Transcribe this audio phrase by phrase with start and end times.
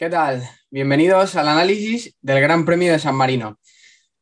[0.00, 0.42] ¿Qué tal?
[0.70, 3.58] Bienvenidos al análisis del Gran Premio de San Marino.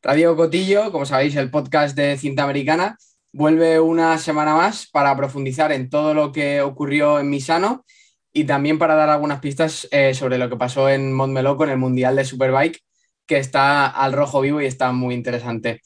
[0.03, 2.99] Radio Cotillo, como sabéis, el podcast de cinta americana,
[3.33, 7.85] vuelve una semana más para profundizar en todo lo que ocurrió en Misano
[8.33, 11.79] y también para dar algunas pistas eh, sobre lo que pasó en Montmeló con el
[11.79, 12.81] Mundial de Superbike,
[13.25, 15.81] que está al rojo vivo y está muy interesante.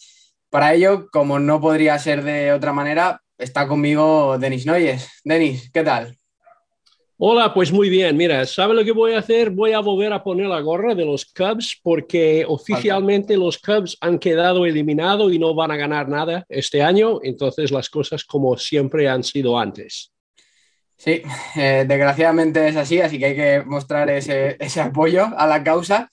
[0.49, 5.21] Para ello, como no podría ser de otra manera, está conmigo Denis Noyes.
[5.23, 6.19] Denis, ¿qué tal?
[7.25, 8.17] Hola, pues muy bien.
[8.17, 9.51] Mira, ¿sabe lo que voy a hacer?
[9.51, 14.19] Voy a volver a poner la gorra de los Cubs porque oficialmente los Cubs han
[14.19, 17.21] quedado eliminados y no van a ganar nada este año.
[17.23, 20.11] Entonces las cosas como siempre han sido antes.
[20.97, 21.23] Sí,
[21.55, 26.11] eh, desgraciadamente es así, así que hay que mostrar ese, ese, apoyo a la causa.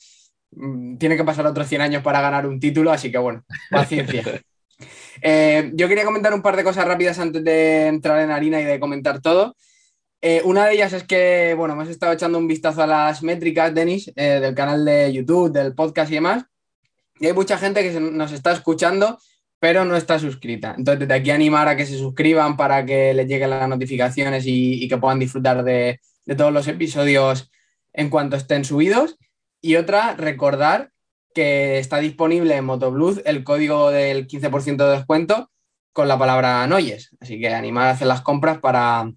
[0.52, 4.23] Mm, tiene que pasar otros 100 años para ganar un título, así que bueno, paciencia.
[5.21, 8.63] Eh, yo quería comentar un par de cosas rápidas antes de entrar en harina y
[8.63, 9.54] de comentar todo.
[10.22, 13.73] Eh, una de ellas es que, bueno, hemos estado echando un vistazo a las métricas,
[13.73, 16.44] Denis, eh, del canal de YouTube, del podcast y demás.
[17.20, 19.18] Y hay mucha gente que nos está escuchando,
[19.60, 20.76] pero no está suscrita.
[20.77, 24.88] Entonces, desde aquí animar a que se suscriban para que les lleguen las notificaciones y,
[24.88, 25.99] que puedan disfrutar de,
[26.38, 27.49] todos los episodios
[27.93, 29.18] en cuanto estén subidos.
[29.62, 30.91] Y otra, recordar
[31.34, 35.52] que está disponible en Motoblues el código del 15% de descuento
[35.93, 37.15] con la palabra Noyes.
[37.20, 39.12] Así que animar a hacer las compras para,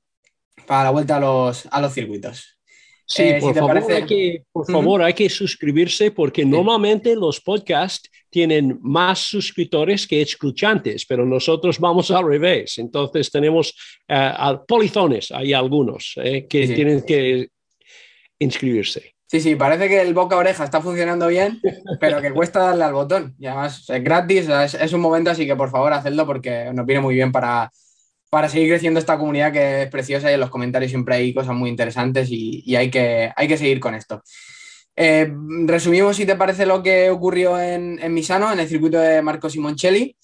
[0.66, 2.58] para la vuelta a los, a los circuitos.
[3.06, 8.08] Sí, eh, por, favor, hay que, por favor, hay que suscribirse porque normalmente los podcasts
[8.30, 12.78] tienen más suscriptores que escuchantes, pero nosotros vamos al revés.
[12.78, 13.74] Entonces tenemos
[14.08, 17.48] uh, polizones, hay algunos eh, que tienen que
[18.38, 19.14] inscribirse.
[19.26, 21.60] Sí, sí, parece que el boca oreja está funcionando bien,
[22.00, 23.34] pero que cuesta darle al botón.
[23.38, 26.86] Y además es gratis, es, es un momento, así que por favor hacedlo porque nos
[26.86, 27.70] viene muy bien para,
[28.32, 31.54] para seguir creciendo esta comunidad que es preciosa y en los comentarios siempre hay cosas
[31.54, 34.22] muy interesantes y, hay, que, hay que seguir con esto.
[34.96, 35.30] Eh,
[35.66, 40.16] resumimos, si te parece, lo que ocurrió en, Misano, en el circuito de Marco Simoncelli.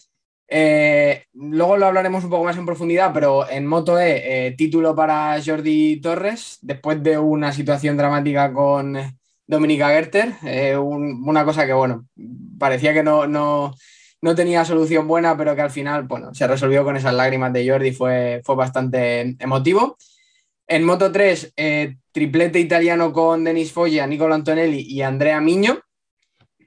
[0.48, 4.97] Eh, luego lo hablaremos un poco más en profundidad, pero en Moto E, eh, título
[4.97, 8.97] para Jordi Torres, después de una situación dramática con
[9.47, 10.33] Dominica Gerter,
[10.80, 12.07] una cosa que, bueno,
[12.58, 13.74] parecía que no, no,
[14.20, 17.68] no tenía solución buena, pero que al final, bueno, se resolvió con esas lágrimas de
[17.68, 19.96] Jordi, fue, fue bastante emotivo.
[20.70, 25.80] En Moto 3, eh, triplete italiano con Denis Foggia, Nicolo Antonelli y Andrea Miño.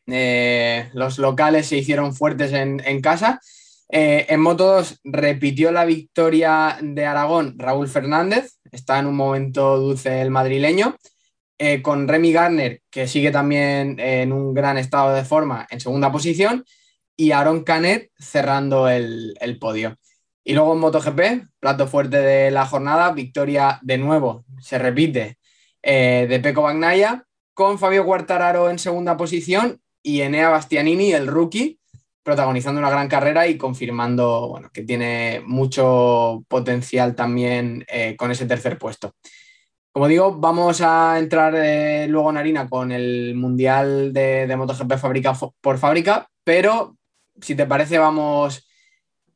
[0.08, 3.40] Eh, los locales se hicieron fuertes en, casa.
[3.90, 9.78] Eh, en Moto 2 repitió la victoria de Aragón Raúl Fernández, está en un momento
[9.78, 10.98] dulce el madrileño,
[11.84, 16.66] con Remy Garner, que sigue también en un gran estado de forma en segunda posición,
[17.22, 19.96] y Aaron Canet cerrando el, podio.
[20.44, 25.38] Y luego en MotoGP, plato fuerte de la jornada, victoria de nuevo, se repite,
[25.84, 27.24] eh, de Peco Bagnaya,
[27.54, 31.80] con Fabio Quartararo en segunda posición y Enea Bastianini, el rookie,
[32.24, 38.48] protagonizando una gran carrera y confirmando bueno, que tiene mucho potencial también eh, con ese
[38.48, 39.14] tercer puesto.
[39.92, 44.94] Como digo, vamos a entrar eh, luego en harina con el Mundial de, de MotoGP
[44.98, 46.96] fábrica por fábrica, pero
[47.40, 48.68] si te parece, vamos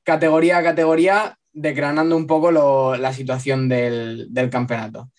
[0.04, 5.10] categoría a categoría, decranando un poco la situación del, campeonato.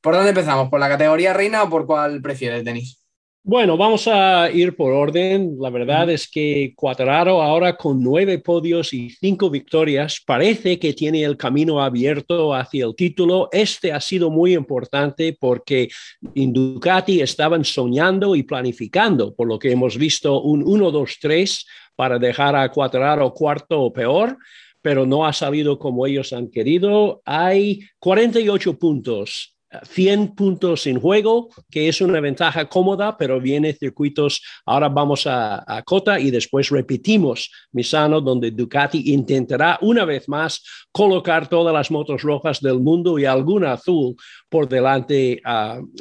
[0.00, 0.68] ¿Por dónde empezamos?
[0.68, 2.98] ¿Por la categoría reina o por cuál prefieres, Denis?
[3.44, 5.56] Bueno, vamos a ir por orden.
[5.58, 11.24] La verdad es que Cuadraro ahora con nueve podios y cinco victorias parece que tiene
[11.24, 13.48] el camino abierto hacia el título.
[13.50, 15.88] Este ha sido muy importante porque
[16.36, 21.64] en Ducati estaban soñando y planificando, por lo que hemos visto un 1-2-3
[21.96, 24.36] para dejar a Cuadraro cuarto o peor,
[24.80, 27.22] pero no ha salido como ellos han querido.
[27.24, 29.52] Hay 48 puntos
[29.84, 35.64] 100 puntos en juego, que es una ventaja cómoda, pero viene circuitos, ahora vamos a,
[35.66, 41.90] a, Cota y después repetimos Misano, donde Ducati intentará una vez más colocar todas las
[41.90, 44.14] motos rojas del mundo y alguna azul
[44.48, 45.40] por delante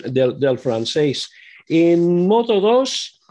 [0.05, 1.29] del, del, francés.
[1.67, 3.21] En Moto 2,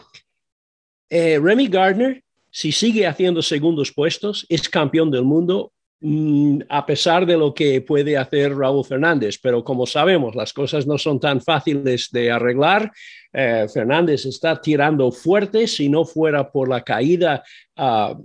[1.11, 7.27] eh, Remy Gardner si sigue haciendo segundos puestos, es campeón del mundo mm, a pesar
[7.27, 9.39] de lo que puede hacer Raúl Fernández.
[9.41, 12.91] Pero como sabemos, las cosas no son tan fáciles de arreglar.
[13.33, 15.67] Eh, Fernández está tirando fuerte.
[15.67, 17.45] Si no fuera por la caída
[17.77, 18.17] ah,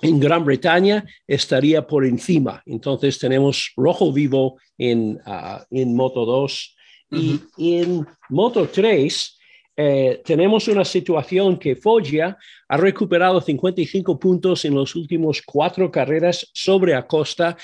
[0.00, 2.62] en Gran Bretaña, estaría por encima.
[2.66, 6.76] Entonces tenemos rojo vivo en, ah, en Moto 2.
[7.14, 9.38] Y en Moto 3
[9.76, 12.36] eh, tenemos una situación que Foggia
[12.68, 17.56] ha recuperado 55 puntos en los últimos cuatro carreras sobre Acosta.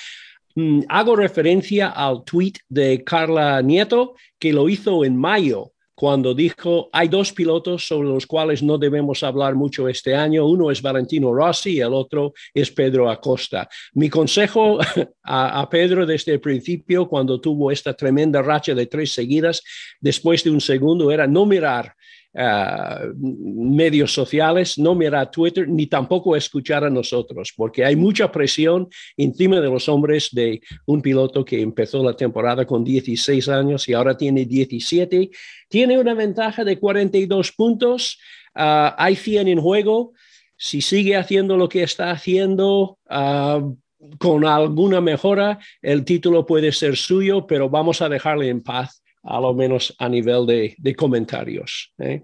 [0.55, 6.89] Mm, hago referencia al tweet de Carla Nieto que lo hizo en mayo cuando dijo,
[6.93, 10.47] hay dos pilotos sobre los cuales no debemos hablar mucho este año.
[10.47, 13.69] Uno es Valentino Rossi y el otro es Pedro Acosta.
[13.95, 14.79] Mi consejo
[15.25, 19.61] a, Pedro desde el principio, cuando tuvo esta tremenda racha de tres seguidas,
[19.99, 21.93] después de un segundo, era no mirar
[22.35, 28.87] Uh, medios sociales, no mirar Twitter, ni tampoco escuchar a nosotros, porque hay mucha presión
[29.17, 33.95] encima de los hombres de un piloto que empezó la temporada con 16 años y
[33.95, 35.31] ahora tiene 17.
[35.69, 38.19] Tiene una ventaja de 42 puntos,
[38.55, 40.13] uh, hay 100 en juego.
[40.55, 43.75] Si sigue haciendo lo que está haciendo, uh,
[44.19, 49.41] con alguna mejora, el título puede ser suyo, pero vamos a dejarle en paz a
[49.41, 51.93] lo menos a nivel de, comentarios.
[51.99, 52.23] ¿eh?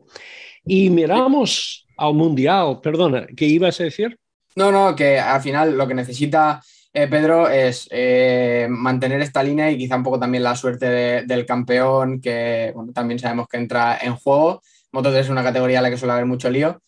[0.65, 4.19] Y miramos al Mundial, perdona, ¿qué ibas a decir?
[4.57, 6.61] No, no, que al final lo que necesita
[6.93, 11.45] eh, Pedro es eh, mantener esta línea y quizá un poco también la suerte del
[11.45, 14.63] campeón, que también sabemos que entra en juego.
[14.93, 16.81] Moto 3 es una categoría en la que suele haber mucho lío,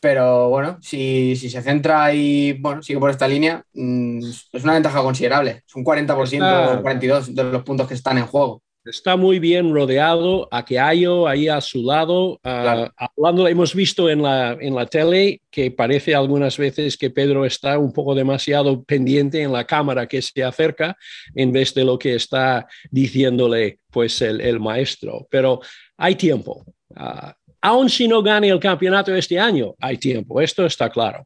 [0.00, 4.18] pero bueno, si, se centra y bueno, sigue por esta línea, mm,
[4.52, 5.62] es una ventaja considerable.
[5.64, 8.62] Es un 40% o 42% de los puntos que están en juego.
[8.84, 14.10] Está muy bien rodeado, a que Ayo ahí a su lado, uh, hablando, hemos visto
[14.10, 18.82] en la, en la tele que parece algunas veces que Pedro está un poco demasiado
[18.82, 20.96] pendiente en la cámara que se acerca
[21.34, 25.28] en vez de lo que está diciéndole pues el, el maestro.
[25.30, 25.60] Pero
[25.96, 26.64] hay tiempo.
[26.90, 27.30] Uh,
[27.60, 31.24] aun si no gane el campeonato este año, hay tiempo, esto está claro.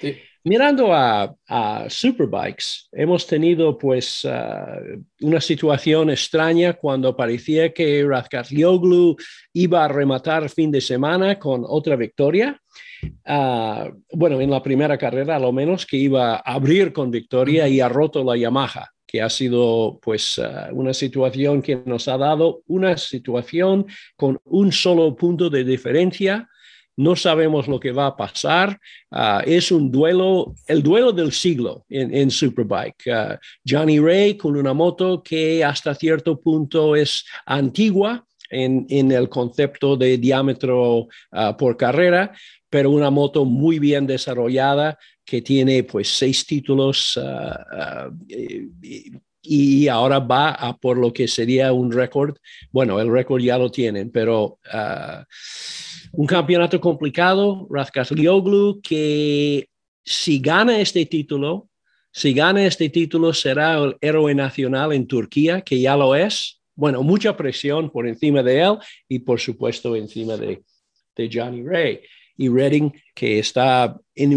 [0.00, 0.16] Sí.
[0.46, 1.34] Mirando a,
[1.88, 4.78] Superbikes, hemos tenido pues ah,
[5.22, 9.16] una situación extraña cuando parecía que Razgatlioglu
[9.54, 12.60] iba a rematar fin de semana con otra victoria.
[13.24, 17.66] Ah, bueno, en la primera carrera, a lo menos, que iba a abrir con victoria
[17.66, 22.18] y ha roto la Yamaha que ha sido pues ah, una situación que nos ha
[22.18, 23.86] dado una situación
[24.16, 26.48] con un solo punto de diferencia
[26.96, 28.78] no sabemos lo que va a pasar.
[29.10, 33.08] Ah, es un duelo, el duelo del siglo en, Superbike.
[33.08, 39.96] Ah, Johnny Ray con una moto que hasta cierto punto es antigua en, el concepto
[39.96, 42.32] de diámetro ah, por carrera,
[42.70, 47.18] pero una moto muy bien desarrollada que tiene pues seis títulos
[49.44, 52.36] y ahora va a por lo que sería un récord.
[52.72, 54.58] Bueno, el récord ya lo tienen, pero
[56.12, 57.68] un campeonato complicado,
[58.10, 59.68] Lioglu, que
[60.04, 61.68] si gana este título,
[62.10, 66.60] si gana este título será el héroe nacional en Turquía, que ya lo es.
[66.76, 70.62] Bueno, mucha presión por encima de él y por supuesto encima de
[71.32, 72.00] Johnny Ray.
[72.36, 74.34] Y Redding, que está en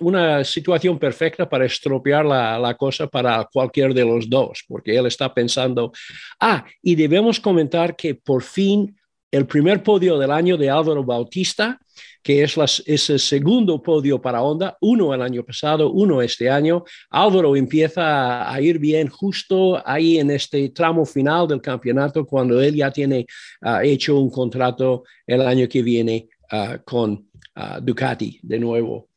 [0.00, 5.06] una situación perfecta para estropear la, la, cosa para cualquier de los dos, porque él
[5.06, 5.92] está pensando,
[6.40, 8.96] ah, y debemos comentar que por fin
[9.30, 11.78] el primer podio del año de Álvaro Bautista,
[12.22, 16.84] que es, el segundo podio para Honda, uno el año pasado, uno este año.
[17.10, 22.74] Álvaro empieza a, ir bien justo ahí en este tramo final del campeonato, cuando él
[22.74, 23.26] ya tiene
[23.60, 29.08] ah, hecho un contrato el año que viene ah, con ah, Ducati de nuevo.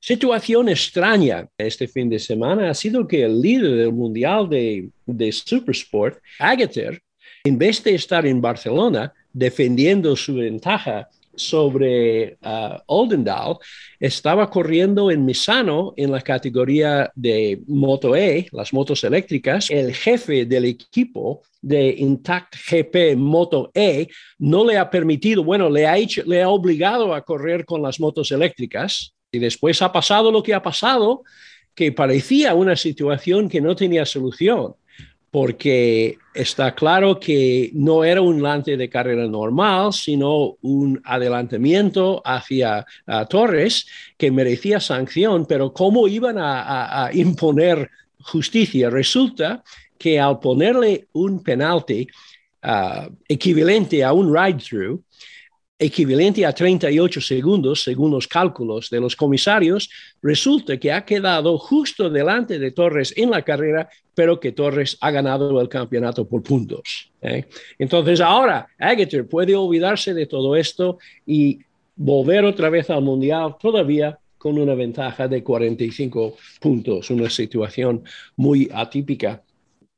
[0.00, 5.32] Situación extraña este fin de semana ha sido que el líder del mundial de, de
[5.32, 7.02] Supersport, Agater,
[7.44, 11.08] en vez de estar en Barcelona defendiendo su ventaja
[11.38, 13.56] sobre uh, Oldendal,
[13.98, 19.70] estaba corriendo en Misano en la categoría de Moto E, las motos eléctricas.
[19.70, 25.86] El jefe del equipo de Intact GP Moto E no le ha permitido, bueno, le
[25.86, 30.42] ha, le ha obligado a correr con las motos eléctricas y después ha pasado lo
[30.42, 31.22] que ha pasado,
[31.74, 34.74] que parecía una situación que no tenía solución
[35.30, 42.86] porque está claro que no era un lance de carrera normal, sino un adelantamiento hacia
[43.28, 48.88] Torres que merecía sanción, pero ¿cómo iban a, imponer justicia?
[48.88, 49.62] Resulta
[49.98, 52.06] que al ponerle un penalti
[52.62, 55.02] ah, equivalente a un ride-through,
[55.78, 59.88] equivalente a 38 segundos, según los cálculos de los comisarios,
[60.20, 65.10] resulta que ha quedado justo delante de Torres en la carrera, pero que Torres ha
[65.12, 67.12] ganado el campeonato por puntos.
[67.22, 67.44] ¿eh?
[67.78, 71.60] Entonces ahora Agater puede olvidarse de todo esto y
[71.94, 78.02] volver otra vez al Mundial todavía con una ventaja de 45 puntos, una situación
[78.36, 79.42] muy atípica.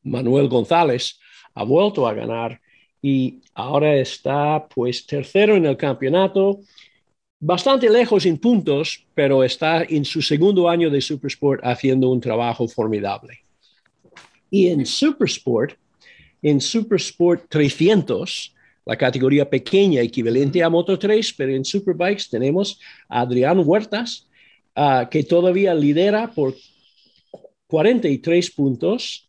[0.03, 1.19] Manuel González
[1.55, 2.61] ha vuelto a ganar
[3.03, 6.61] y ahora está pues tercero en el campeonato,
[7.39, 12.69] bastante lejos en puntos, pero está en su segundo año de Supersport haciendo un trabajo
[12.69, 13.41] formidable.
[14.51, 15.77] Y en Supersport,
[16.43, 23.21] en Supersport 300, la categoría pequeña equivalente a Moto 3, pero en Superbikes tenemos a
[23.21, 24.27] Adrián Huertas,
[24.77, 26.55] uh, que todavía lidera por
[27.69, 29.29] 43 puntos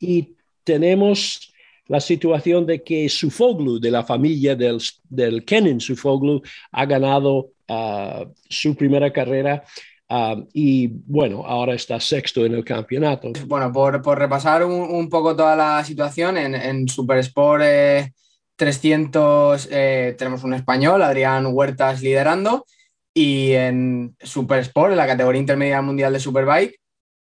[0.00, 0.28] y
[0.64, 1.49] tenemos
[1.90, 4.78] la situación de que Sufoglu, de la familia del,
[5.08, 9.64] del Kennen Sufoglu, ha ganado uh, su primera carrera
[10.08, 13.32] uh, y bueno, ahora está sexto en el campeonato.
[13.44, 18.12] Bueno, por, por repasar un, un, poco toda la situación, en, en Super Sport eh,
[18.54, 22.66] 300 eh, tenemos un español, Adrián Huertas, liderando.
[23.12, 26.80] Y en Super Sport, en la categoría intermedia mundial de Superbike,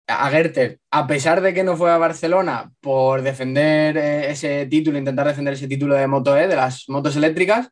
[0.08, 4.98] a Gerter, a pesar de que no fue a Barcelona por defender eh, ese título,
[4.98, 7.68] intentar defender ese título de Moto E, de las motos eléctricas,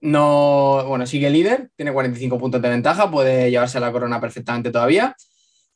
[0.00, 5.14] no, bueno, sigue líder, tiene 45 puntos de ventaja, puede llevarse la corona perfectamente todavía.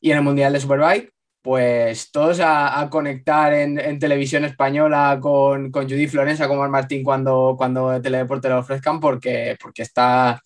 [0.00, 5.84] Y en el Mundial de Superbike, pues todos a, conectar en, televisión española con, con
[5.84, 10.40] Judy Florenza, como Martín, cuando, cuando Teledeporte lo ofrezcan, porque, porque está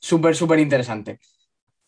[0.00, 1.18] súper, súper interesante.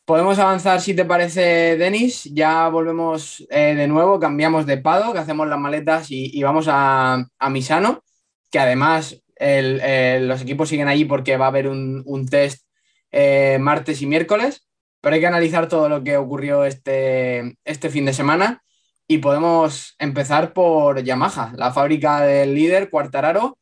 [0.05, 2.25] Podemos avanzar, si te parece, Denis.
[2.25, 7.27] Ya volvemos eh, de nuevo, cambiamos de pado, que hacemos las maletas y, vamos a,
[7.51, 8.05] Misano,
[8.51, 12.67] que además el, los equipos siguen allí porque va a haber un, test
[13.13, 14.69] eh, martes y miércoles,
[15.01, 18.63] pero hay que analizar todo lo que ocurrió este, este fin de semana
[19.09, 23.59] y podemos empezar por Yamaha, la fábrica del líder Cuartararo,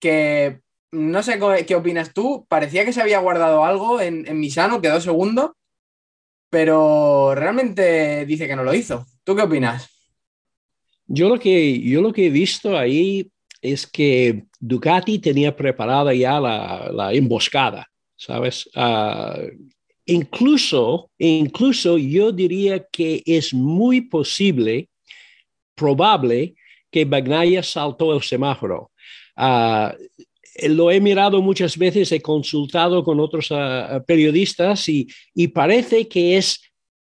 [0.00, 0.60] que
[0.90, 5.56] no sé qué opinas tú, parecía que se había guardado algo en Misano, quedó segundo,
[6.52, 9.06] pero realmente dice que no lo hizo.
[9.24, 9.88] ¿Tú qué opinas?
[11.06, 13.30] Yo lo que, yo lo que he visto ahí
[13.62, 18.68] es que Ducati tenía preparada ya la, emboscada, ¿sabes?
[18.76, 19.48] Uh,
[20.04, 24.90] incluso, incluso yo diría que es muy posible,
[25.74, 26.54] probable,
[26.90, 28.90] que Bagnaia saltó el semáforo.
[29.38, 29.88] Uh,
[30.68, 36.36] lo he mirado muchas veces, he consultado con otros uh, periodistas y, y, parece que
[36.36, 36.60] es,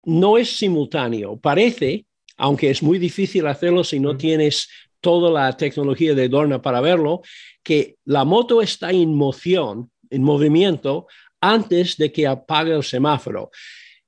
[0.05, 2.07] no es simultáneo, parece,
[2.37, 4.69] aunque es muy difícil hacerlo si no tienes
[5.01, 7.23] toda la tecnología de Dorna para verlo,
[7.63, 11.07] que la moto está en moción, en movimiento,
[11.41, 13.51] antes de que apague el semáforo.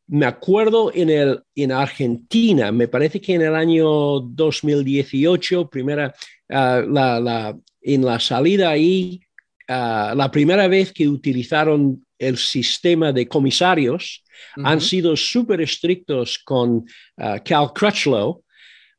[0.07, 6.15] Me acuerdo en, el, en Argentina, me parece que en el año 2018, primera,
[6.49, 9.21] uh, la, la, en la salida ahí,
[9.69, 14.23] uh, la primera vez que utilizaron el sistema de comisarios,
[14.57, 14.67] uh -huh.
[14.67, 16.85] han sido súper estrictos con
[17.19, 18.43] uh, Cal Crutchlow.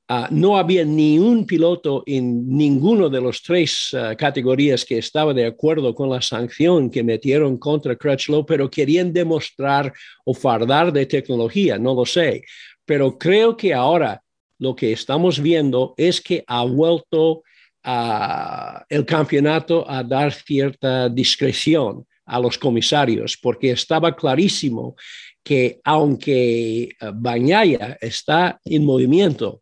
[0.07, 5.48] Uh, no había ni un piloto en ninguno de los tres categorías que estaba de
[5.48, 9.91] acuerdo con la sanción que metieron contra Crutchlow, pero querían demostrar
[10.24, 12.43] o fardar de tecnología, no lo sé.
[12.86, 14.22] Pero creo que ahora
[14.60, 17.41] lo que estamos viendo es que ha vuelto
[18.89, 24.96] el campeonato a dar cierta discreción a los comisarios, porque estaba clarísimo
[25.44, 29.62] que aunque Bañaya está en movimiento,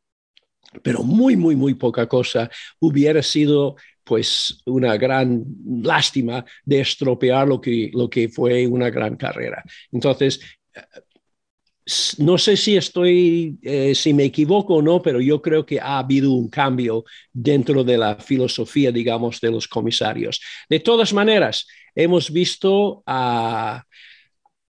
[0.82, 2.50] pero muy, muy, muy poca cosa
[2.80, 5.44] hubiera sido pues una gran
[5.82, 9.64] lástima de estropear lo que, lo que fue una gran carrera.
[9.92, 10.40] Entonces,
[12.20, 16.00] no sé si estoy, eh, si me equivoco o no, pero yo creo que ha
[16.00, 20.42] habido un cambio dentro de la filosofía, digamos, de los comisarios.
[20.70, 23.84] De todas maneras, hemos visto a...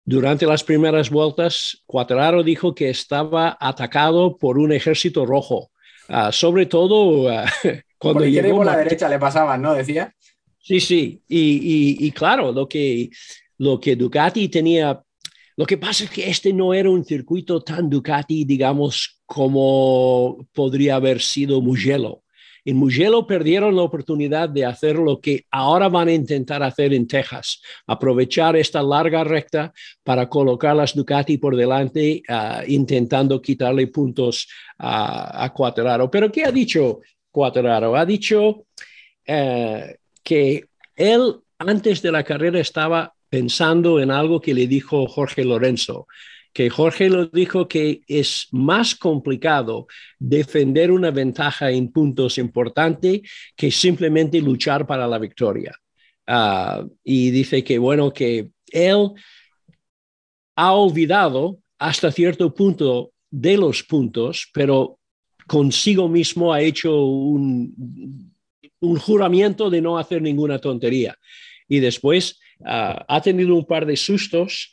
[0.08, 5.72] Durante las primeras vueltas, Cuatraro dijo que estaba atacado por un ejército rojo,
[6.08, 7.46] uh, sobre todo uh,
[7.98, 9.75] cuando por llegó por la derecha le pasaban, ¿no?
[9.75, 10.14] Decía.
[10.60, 13.10] Sí, sí, y, y, y, claro, lo que,
[13.58, 15.02] lo que Ducati tenía
[15.56, 20.96] lo que pasa es que este no era un circuito tan Ducati, digamos, como podría
[20.96, 22.22] haber sido Mugello.
[22.66, 27.06] En Mugello perdieron la oportunidad de hacer lo que ahora van a intentar hacer en
[27.06, 29.72] Texas, aprovechar esta larga recta
[30.02, 34.48] para colocar las Ducati por delante, uh, intentando quitarle puntos
[34.78, 36.10] a, a Cuateraro.
[36.10, 37.94] Pero ¿qué ha dicho Cuateraro?
[37.94, 38.66] Ha dicho
[39.28, 39.86] uh,
[40.25, 40.64] que
[40.96, 46.06] él antes de la carrera estaba pensando en algo que le dijo Jorge Lorenzo,
[46.56, 49.87] que Jorge lo dijo que es más complicado
[50.18, 53.21] defender una ventaja en puntos importante
[53.54, 55.75] que simplemente luchar para la victoria.
[56.26, 59.11] Uh, y dice que, bueno, que él
[60.56, 64.99] ha olvidado hasta cierto punto de los puntos, pero
[65.47, 68.33] consigo mismo ha hecho un,
[68.80, 71.18] un juramento de no hacer ninguna tontería.
[71.68, 74.72] Y después Uh, ha tenido un par de sustos,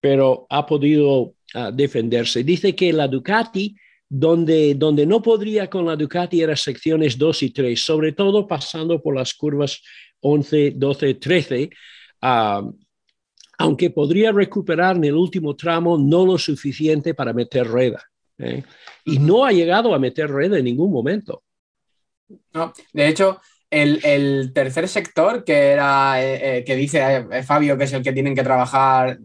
[0.00, 2.44] pero ha podido uh, defenderse.
[2.44, 3.74] Dice que la Ducati
[4.14, 9.00] donde, donde no podría con la Ducati era secciones 2 y 3, sobre todo pasando
[9.00, 9.82] por las curvas
[10.20, 11.70] 11, 12, 13,
[13.58, 18.02] aunque podría recuperar en el último tramo no lo suficiente para meter rueda.
[18.36, 18.62] ¿eh?
[19.06, 21.42] Y no ha llegado a meter rueda en ningún momento.
[22.52, 23.40] No, de hecho,
[23.72, 28.34] el, tercer sector, que era eh, eh, que dice Fabio que es el que tienen
[28.34, 29.18] que trabajar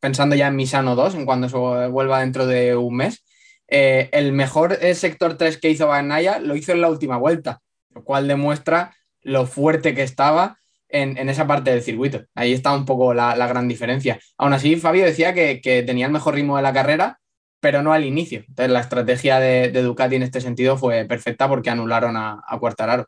[0.00, 3.24] pensando ya en Misano 2, en cuando se vuelva dentro de un mes,
[3.68, 7.60] el mejor sector 3 que hizo Bagnaia lo hizo en la última vuelta,
[7.94, 10.58] lo cual demuestra lo fuerte que estaba
[10.92, 12.24] en, esa parte del circuito.
[12.34, 14.20] Ahí está un poco la, gran diferencia.
[14.36, 17.18] Aún así, Fabio decía que, tenía el mejor ritmo de la carrera,
[17.60, 18.44] pero no al inicio.
[18.46, 23.06] Entonces, la estrategia de, Ducati en este sentido fue perfecta porque anularon a, a.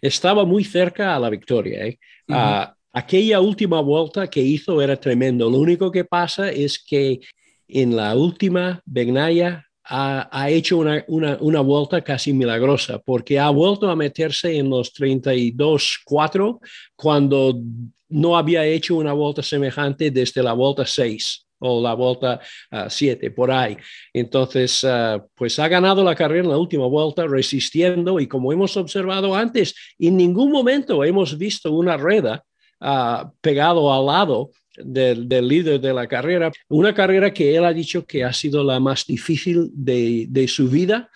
[0.00, 1.86] Estaba muy cerca a la victoria.
[1.86, 1.98] ¿eh?
[2.28, 5.50] Ah, aquella última vuelta que hizo era tremendo.
[5.50, 7.20] Lo único que pasa es que
[7.68, 13.96] en la última, Begnaya ha, hecho una, una, vuelta casi milagrosa, porque ha vuelto a
[13.96, 16.60] meterse en los 32-4
[16.94, 17.60] cuando
[18.08, 22.40] no había hecho una vuelta semejante desde la vuelta 6 o la vuelta
[22.88, 23.76] 7, ah, por ahí.
[24.12, 28.76] Entonces, ah, pues ha ganado la carrera en la última vuelta resistiendo y como hemos
[28.76, 32.44] observado antes, en ningún momento hemos visto una rueda
[32.80, 38.04] uh, pegado al lado del, líder de la carrera, una carrera que él ha dicho
[38.06, 41.10] que ha sido la más difícil de, su vida,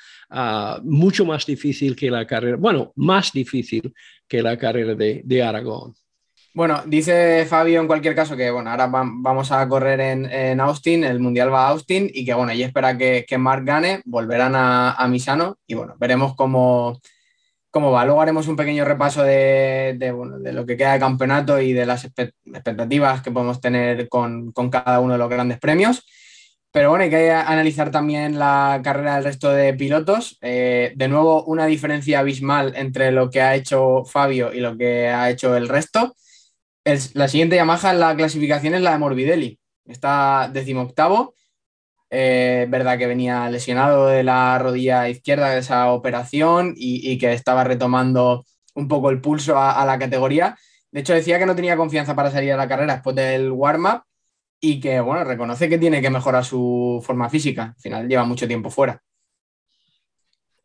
[0.83, 3.95] mucho más difícil que la carrera, bueno, más difícil
[4.29, 5.95] que la carrera de, Aragón.
[6.55, 11.19] Bueno, dice Fabio en cualquier caso que bueno, ahora vamos a correr en, Austin, el
[11.19, 14.93] Mundial va a Austin y que bueno, y espera que, que Mark gane, volverán a,
[14.93, 17.01] a Misano y bueno, veremos cómo,
[17.75, 18.05] cómo va.
[18.05, 19.99] Luego haremos un pequeño repaso de,
[20.53, 25.15] lo que queda de campeonato y de las expectativas que podemos tener con, cada uno
[25.15, 26.07] de los grandes premios.
[26.71, 30.39] Pero bueno, hay que analizar también la carrera del resto de pilotos.
[30.41, 35.09] Eh, de nuevo, una diferencia abismal entre lo que ha hecho Fabio y lo que
[35.09, 36.15] ha hecho el resto.
[36.85, 39.59] La siguiente Yamaha en la clasificación es la de Morbidelli.
[39.87, 41.35] Está decimoctavo
[42.17, 47.65] eh, verdad que venía lesionado de la rodilla izquierda de esa operación y, que estaba
[47.65, 48.45] retomando
[48.75, 50.57] un poco el pulso a, la categoría.
[50.93, 54.03] De hecho, decía que no tenía confianza para salir a la carrera después del warm-up
[54.61, 57.75] y que, bueno, reconoce que tiene que mejorar su forma física.
[57.77, 59.03] Al final lleva mucho tiempo fuera.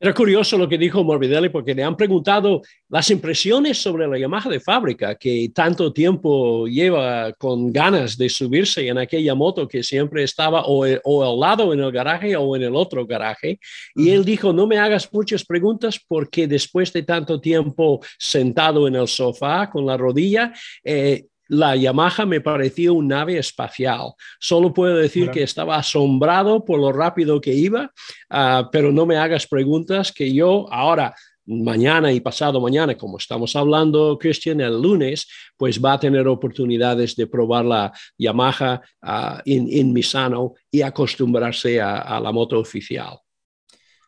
[0.02, 4.50] Era curioso lo que dijo Morbidelli porque le han preguntado las impresiones sobre la Yamaha
[4.50, 10.24] de fábrica, que tanto tiempo lleva con ganas de subirse en aquella moto que siempre
[10.24, 13.60] estaba o, o al lado en el garaje o en el otro garaje.
[13.94, 18.96] Y él dijo, no me hagas muchas preguntas porque después de tanto tiempo sentado en
[18.96, 24.14] el sofá con la rodilla, eh, la Yamaha me pareció un nave espacial.
[24.40, 27.92] Solo puedo decir que estaba asombrado por lo rápido que iba,
[28.30, 31.14] ah, pero no me hagas preguntas que yo ahora
[31.50, 37.16] mañana y pasado mañana, como estamos hablando, Christian, el lunes, pues va a tener oportunidades
[37.16, 43.18] de probar la Yamaha uh, en, Misano y acostumbrarse a, la moto oficial.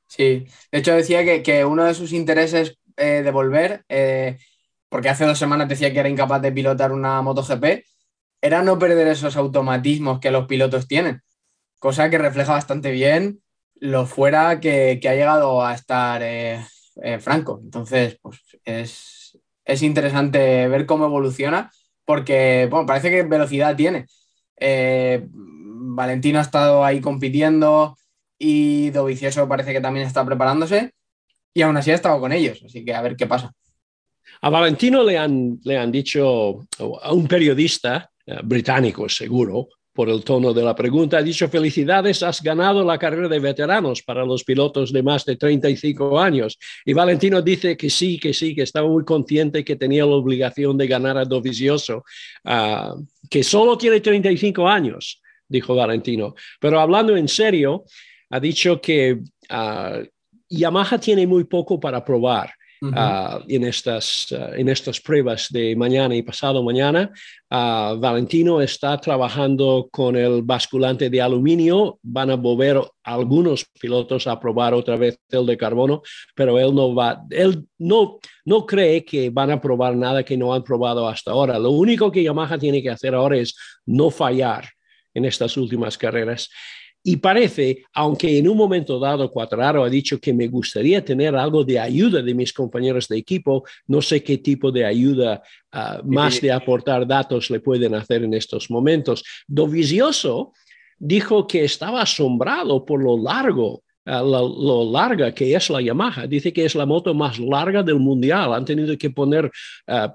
[0.07, 4.37] Sí, de hecho decía que, uno de sus intereses eh, de volver eh,
[4.91, 7.85] porque hace dos semanas decía que era incapaz de pilotar una MotoGP,
[8.41, 11.21] era no perder esos automatismos que los pilotos tienen,
[11.79, 13.41] cosa que refleja bastante bien
[13.75, 16.59] lo fuera que, ha llegado a estar eh,
[17.01, 17.61] eh, Franco.
[17.63, 21.71] Entonces, pues es, interesante ver cómo evoluciona,
[22.03, 24.07] porque bueno, parece que velocidad tiene.
[24.57, 27.97] Eh, Valentino ha estado ahí compitiendo
[28.37, 30.93] y Dovicioso parece que también está preparándose
[31.53, 33.53] y aún así ha estado con ellos, así que a ver qué pasa.
[34.41, 36.67] A Valentino le han, le han dicho,
[37.01, 42.23] a un periodista eh, británico seguro, por el tono de la pregunta, ha dicho, felicidades,
[42.23, 46.57] has ganado la carrera de veteranos para los pilotos de más de 35 años.
[46.85, 50.77] Y Valentino dice que sí, que sí, que estaba muy consciente que tenía la obligación
[50.77, 52.05] de ganar a Dovizioso,
[52.45, 56.35] uh, que solo tiene 35 años, dijo Valentino.
[56.59, 57.83] Pero hablando en serio,
[58.29, 59.19] ha dicho que
[59.51, 60.05] uh,
[60.49, 66.15] Yamaha tiene muy poco para probar Ah, en, estas, ah, en estas pruebas de mañana
[66.15, 67.11] y pasado mañana.
[67.47, 71.99] Uh, Valentino está trabajando con el basculante de aluminio.
[72.01, 76.01] Van a volver algunos pilotos a probar otra vez el de carbono,
[76.33, 80.51] pero él no va, él no, no cree que van a probar nada que no
[80.51, 81.59] han probado hasta ahora.
[81.59, 84.67] Lo único que Yamaha tiene que hacer ahora es no fallar
[85.13, 86.49] en estas últimas carreras
[87.03, 91.63] y parece, aunque en un momento dado Cuatraro ha dicho que me gustaría tener algo
[91.63, 96.39] de ayuda de mis compañeros de equipo, no sé qué tipo de ayuda ah, más
[96.41, 99.23] de aportar datos le pueden hacer en estos momentos.
[99.47, 100.53] Dovizioso
[100.99, 106.25] dijo que estaba asombrado por lo largo lo larga que es la Yamaha.
[106.25, 108.51] Dice que es la moto más larga del mundial.
[108.53, 109.49] Han tenido que poner,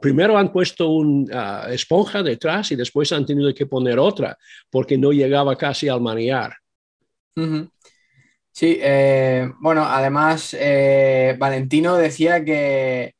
[0.00, 4.36] primero han puesto una esponja detrás y después han tenido que poner otra
[4.70, 6.00] porque no llegaba casi al
[8.52, 13.14] Sí, eh, bueno, además eh, Valentino decía que,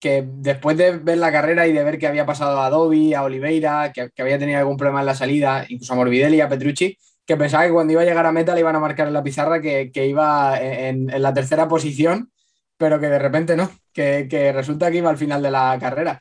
[0.00, 3.22] que, después de ver la carrera y de ver que había pasado a Dobby, a
[3.24, 7.36] Oliveira, que, había tenido algún problema en la salida, incluso a Morbidelli a Petrucci, que
[7.38, 9.60] pensaba que cuando iba a llegar a meta le iban a marcar en la pizarra
[9.62, 12.32] que, iba en, la tercera posición,
[12.76, 16.20] pero que de repente no, que, resulta que iba al final de la carrera,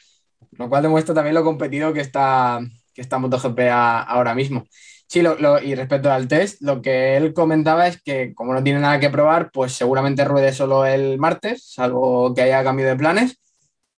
[0.53, 2.61] lo cual demuestra también lo competido que está,
[2.93, 4.65] que está MotoGP ahora mismo.
[5.13, 5.21] Sí,
[5.63, 9.11] y respecto al test, lo que él comentaba es que como no tiene nada que
[9.11, 13.39] probar, pues seguramente ruede solo el martes, salvo que haya cambio de planes,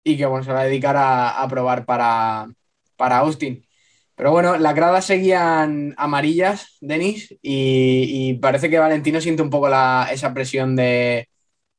[0.03, 2.47] y que bueno, se va a dedicar a, probar para,
[2.97, 3.65] para Austin.
[4.15, 10.33] Pero bueno, las gradas seguían amarillas, Denis, y, parece que Valentino siente un poco esa
[10.33, 11.29] presión de,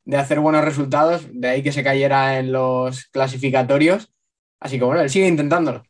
[0.07, 4.11] de, hacer buenos resultados, de ahí que se cayera en los clasificatorios.
[4.61, 5.85] Así que bueno, él sigue intentándolo.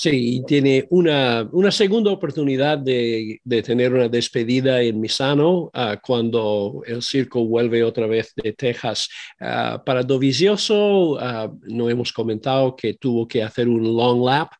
[0.00, 6.82] Sí, tiene una, una segunda oportunidad de, de, tener una despedida en Misano uh, cuando
[6.86, 9.10] el circo vuelve otra vez de Texas.
[9.38, 14.52] Uh, para Dovizioso, uh, no hemos comentado que tuvo que hacer un long lap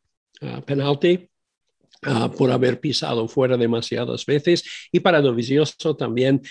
[0.63, 1.27] penalti.
[2.37, 6.41] por haber pisado fuera demasiadas veces y para Dovizioso también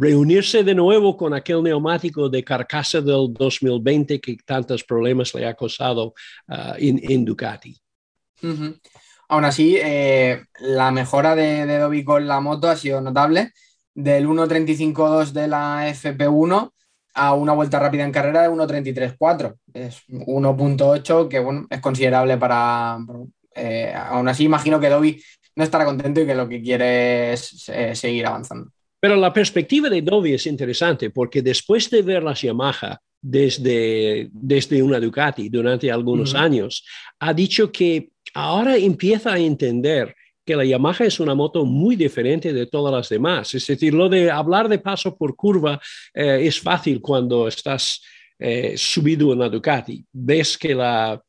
[0.00, 5.54] reunirse de nuevo con aquel neumático de carcasa del 2020 que tantos problemas le ha
[5.54, 6.14] causado
[6.78, 7.80] en, en Ducati.
[9.28, 13.52] Aún así, eh, la mejora de, de Dobby con la moto ha sido notable.
[13.94, 16.72] Del 1.35.2 de la FP1
[17.14, 19.56] a una vuelta rápida en carrera de 1.33.4.
[19.74, 22.98] Es 1.8 que bueno, es considerable para...
[23.54, 25.22] Eh, aún así, imagino que Dobby
[25.56, 28.70] no estará contento y que lo que quiere es eh, seguir avanzando.
[29.00, 34.82] Pero la perspectiva de Dobby es interesante porque después de ver las Yamaha desde, desde
[34.82, 36.84] una Ducati durante algunos años,
[37.18, 40.14] ha dicho que ahora empieza a entender
[40.44, 43.54] que la Yamaha es una moto muy diferente de todas las demás.
[43.54, 45.80] Es decir, lo de hablar de paso por curva
[46.14, 48.02] eh, es fácil cuando estás
[48.38, 50.04] eh, subido en una Ducati.
[50.12, 51.22] Ves que la,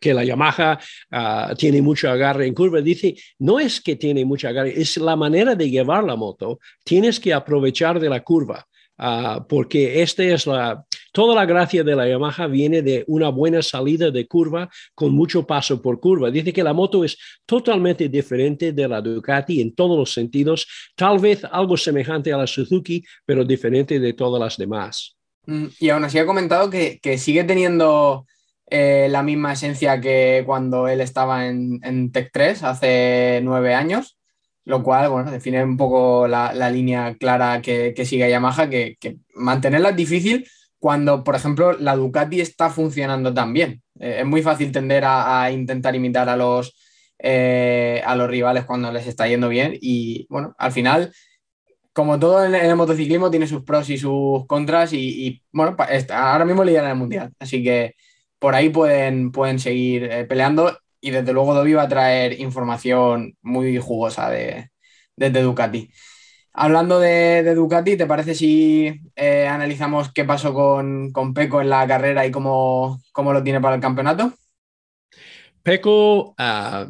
[0.00, 0.78] que la Yamaha
[1.10, 2.80] ah, tiene mucho agarre en curva.
[2.80, 6.58] Dice, no es que tiene mucho agarre, es la manera de llevar la moto.
[6.84, 8.66] Tienes que aprovechar de la curva.
[9.02, 13.62] Ah, porque este es la, toda la gracia de la Yamaha viene de una buena
[13.62, 16.30] salida de curva con mucho paso por curva.
[16.30, 21.18] Dice que la moto es totalmente diferente de la Ducati en todos los sentidos, tal
[21.18, 25.16] vez algo semejante a la Suzuki, pero diferente de todas las demás.
[25.46, 28.26] Mm, y aún así ha comentado que, sigue teniendo
[28.66, 34.19] eh, la misma esencia que cuando él estaba en, en Tech 3 hace nueve años
[34.64, 38.96] lo cual, bueno, define un poco la, línea clara que, sigue Yamaha, que,
[39.34, 40.46] mantenerla es difícil
[40.78, 43.82] cuando, por ejemplo, la Ducati está funcionando tan bien.
[43.98, 46.74] Eh, es muy fácil tender a, intentar imitar a los,
[47.18, 51.12] eh, a los rivales cuando les está yendo bien y, bueno, al final,
[51.92, 55.76] como todo en, el motociclismo, tiene sus pros y sus contras y, bueno,
[56.10, 57.94] ahora mismo lideran el Mundial, así que
[58.38, 63.36] por ahí pueden, pueden seguir eh, peleando y desde luego Dobby va a traer información
[63.42, 64.70] muy jugosa de,
[65.16, 65.90] Ducati.
[66.52, 71.86] Hablando de, Ducati, ¿te parece si eh, analizamos qué pasó con, con, Peco en la
[71.86, 74.32] carrera y cómo, lo tiene para el campeonato?
[75.62, 76.86] Peco ah,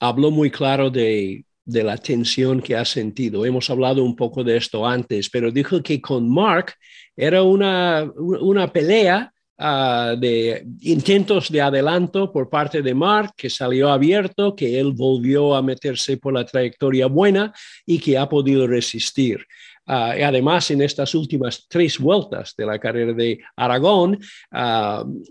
[0.00, 3.44] habló muy claro de, la tensión que ha sentido.
[3.44, 6.74] Hemos hablado un poco de esto antes, pero dijo que con Mark
[7.16, 13.90] era una, una pelea Ah, de intentos de adelanto por parte de Mark, que salió
[13.90, 17.52] abierto, que él volvió a meterse por la trayectoria buena
[17.84, 19.44] y que ha podido resistir.
[19.88, 24.20] Y además, en estas últimas tres vueltas de la carrera de Aragón,
[24.52, 25.22] uh,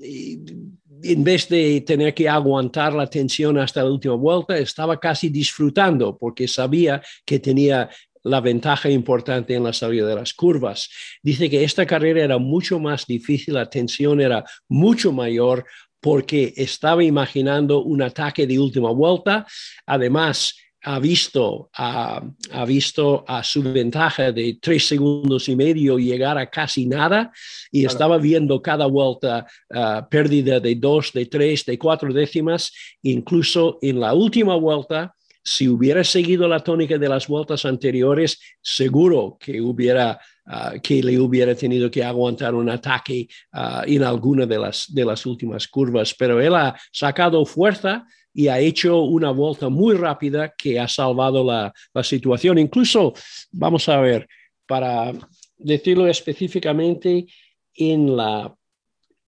[1.03, 6.17] en vez de tener que aguantar la tensión hasta la última vuelta, estaba casi disfrutando
[6.17, 7.87] porque sabía que tenía
[8.27, 10.89] la ventaja importante en la salida de las curvas.
[11.23, 15.65] Dice que esta carrera era mucho más difícil, la tensión era mucho mayor
[15.99, 19.45] porque estaba imaginando un ataque de última vuelta.
[19.85, 26.49] Además, ha visto, ha visto a su ventaja de tres segundos y medio llegar a
[26.49, 27.31] casi nada
[27.71, 32.71] y estaba viendo cada vuelta ah, pérdida de dos, de tres, de cuatro décimas.
[33.01, 35.16] Incluso en la última vuelta
[35.47, 41.17] si hubiera seguido la tónica de las vueltas anteriores, seguro que, hubiera, ah, que le
[41.17, 46.13] hubiera tenido que aguantar un ataque ah, en alguna de las, de las últimas curvas,
[46.13, 51.45] pero él ha sacado fuerza y ha hecho una vuelta muy rápida que ha salvado
[51.45, 52.57] la, la situación.
[52.57, 53.13] Incluso,
[53.49, 54.27] vamos a ver,
[54.65, 55.13] para
[55.57, 57.25] decirlo específicamente,
[57.73, 58.53] en la,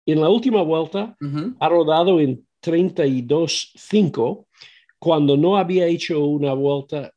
[0.05, 1.15] en la última vuelta
[1.57, 4.45] ha rodado en 32.5
[5.01, 7.11] cuando no había hecho una vuelta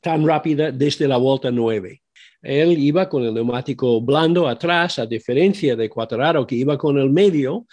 [0.00, 2.02] tan rápida desde la vuelta 9.
[2.40, 7.10] Él iba con el neumático blando atrás, a diferencia de Cuatraro que iba con el
[7.10, 7.66] medio,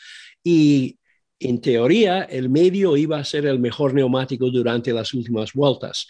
[0.44, 0.98] y
[1.40, 6.08] en teoría el medio iba a ser el mejor neumático durante las últimas vueltas.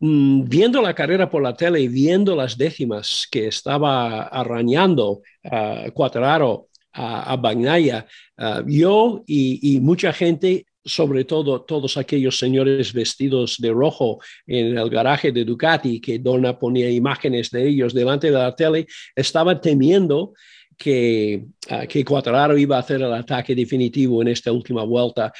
[0.00, 5.90] Mm, viendo la carrera por la tele y viendo las décimas que estaba arañando uh,
[5.94, 13.70] Cuatraro a, a yo y, y, mucha gente sobre todo todos aquellos señores vestidos de
[13.70, 18.54] rojo en el garaje de Ducati, que Donna ponía imágenes de ellos delante de la
[18.54, 20.32] tele, estaban temiendo
[20.76, 25.32] que, uh, que Cuatraro iba a hacer el ataque definitivo en esta última vuelta.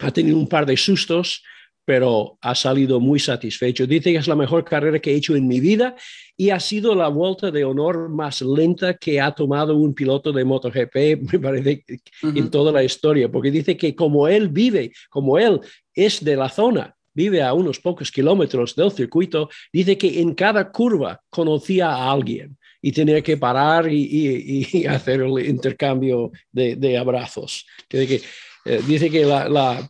[0.00, 1.42] Ha tenido un par de sustos,
[1.88, 3.86] pero ha salido muy satisfecho.
[3.86, 5.96] Dice que es la mejor carrera que he hecho en mi vida
[6.36, 10.44] y ha sido la vuelta de honor más lenta que ha tomado un piloto de
[10.44, 11.86] MotoGP, me parece,
[12.22, 15.62] en toda la historia, porque dice que como él vive, como él
[15.94, 20.70] es de la zona, vive a unos pocos kilómetros del circuito, dice que en cada
[20.70, 27.64] curva conocía a alguien y tenía que parar y, hacer el intercambio de, de abrazos.
[27.88, 28.20] que
[28.68, 29.88] eh, dice que la,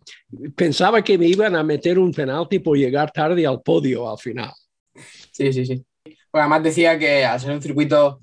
[0.54, 4.52] pensaba que me iban a meter un penalti por llegar tarde al podio al final.
[5.32, 5.84] Sí, sí, sí.
[6.32, 8.20] además decía que al ser un circuito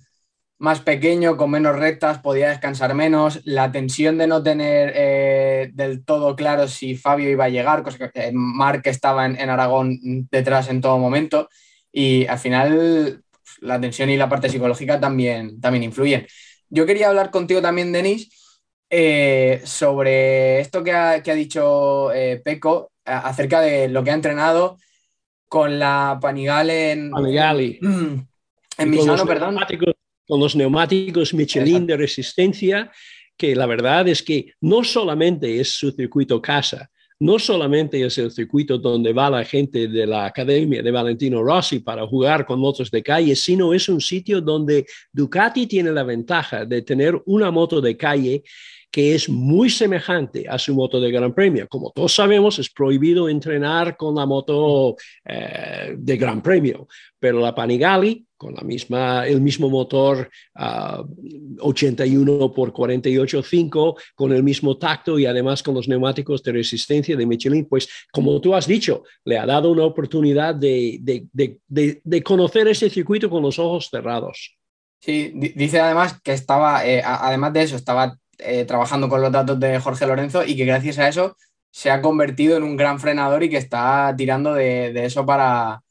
[0.57, 3.41] más pequeño, con menos rectas, podía descansar menos.
[3.43, 8.09] La tensión de no tener eh, del todo claro si Fabio iba a llegar, cosa
[8.09, 9.99] que eh, Marc estaba en, Aragón
[10.31, 11.49] detrás en todo momento.
[11.91, 13.21] Y al final
[13.59, 16.25] la tensión y la parte psicológica también, también influyen.
[16.69, 18.29] Yo quería hablar contigo también, Denis,
[18.89, 24.77] eh, sobre esto que ha, dicho eh, Peco acerca de lo que ha entrenado
[25.47, 27.79] con la Panigale en, Panigale.
[27.81, 29.57] en, Misano, perdón.
[30.27, 32.91] Con los neumáticos Michelin de resistencia,
[33.37, 38.31] que la verdad es que no solamente es su circuito casa, no solamente es el
[38.31, 42.91] circuito donde va la gente de la academia de Valentino Rossi para jugar con motos
[42.91, 47.79] de calle, sino es un sitio donde Ducati tiene la ventaja de tener una moto
[47.79, 48.43] de calle
[48.95, 51.67] que es muy semejante a su moto de Gran Premio.
[51.67, 56.87] Como todos sabemos, es prohibido entrenar con la moto eh, de Gran Premio,
[57.19, 60.29] pero la Panigale, con la misma, el mismo motor
[61.59, 67.17] 81 ah, por 48.5, con el mismo tacto y además con los neumáticos de resistencia
[67.17, 72.69] de Michelin, pues como tú has dicho, le ha dado una oportunidad de, de, conocer
[72.69, 74.55] ese circuito con los ojos cerrados.
[75.01, 79.59] Sí, dice además que estaba, eh, además de eso, estaba eh, trabajando con los datos
[79.59, 81.35] de Jorge Lorenzo y que gracias a eso
[81.71, 85.81] se ha convertido en un gran frenador y que está tirando de, eso para,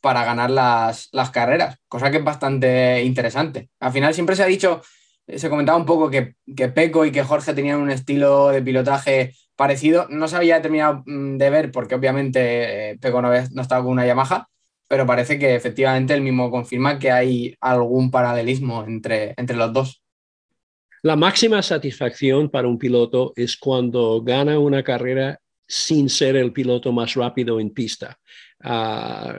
[0.00, 3.70] para ganar las, carreras, cosa que es bastante interesante.
[3.80, 4.82] Al final siempre se ha dicho,
[5.26, 9.34] se comentaba un poco que, que Peco y que Jorge tenían un estilo de pilotaje
[9.56, 10.06] parecido.
[10.10, 13.92] No se había terminado mm, de ver porque obviamente eh, Peco no, no estaba con
[13.92, 14.48] una Yamaha,
[14.88, 20.02] pero parece que efectivamente él mismo confirma que hay algún paralelismo entre, entre los dos.
[21.02, 26.92] La máxima satisfacción para un piloto es cuando gana una carrera sin ser el piloto
[26.92, 28.18] más rápido en pista.
[28.60, 29.38] Ah,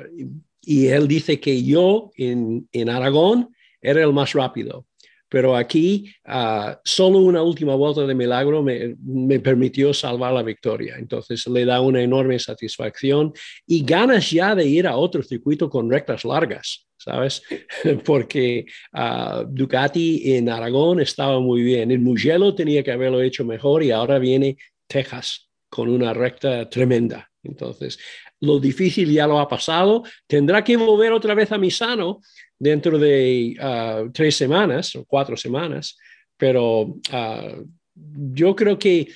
[0.62, 4.86] y él dice que yo en, Aragón era el más rápido,
[5.32, 10.98] pero aquí uh, solo una última vuelta de milagro me, permitió salvar la victoria.
[11.00, 13.32] Entonces le da una enorme satisfacción
[13.66, 16.86] y ganas ya de ir a otro circuito con rectas largas.
[16.98, 17.44] ¿sabes?
[18.06, 21.92] Porque uh, Ducati en Aragón estaba muy bien.
[21.92, 27.32] En Mugello tenía que haberlo hecho mejor y ahora viene Texas con una recta tremenda.
[27.42, 27.98] Entonces,
[28.42, 30.04] lo difícil ya lo ha pasado.
[30.28, 32.20] Tendrá que volver otra vez a Misano
[32.62, 35.98] dentro de uh, tres semanas o cuatro semanas,
[36.38, 39.12] pero uh, yo creo que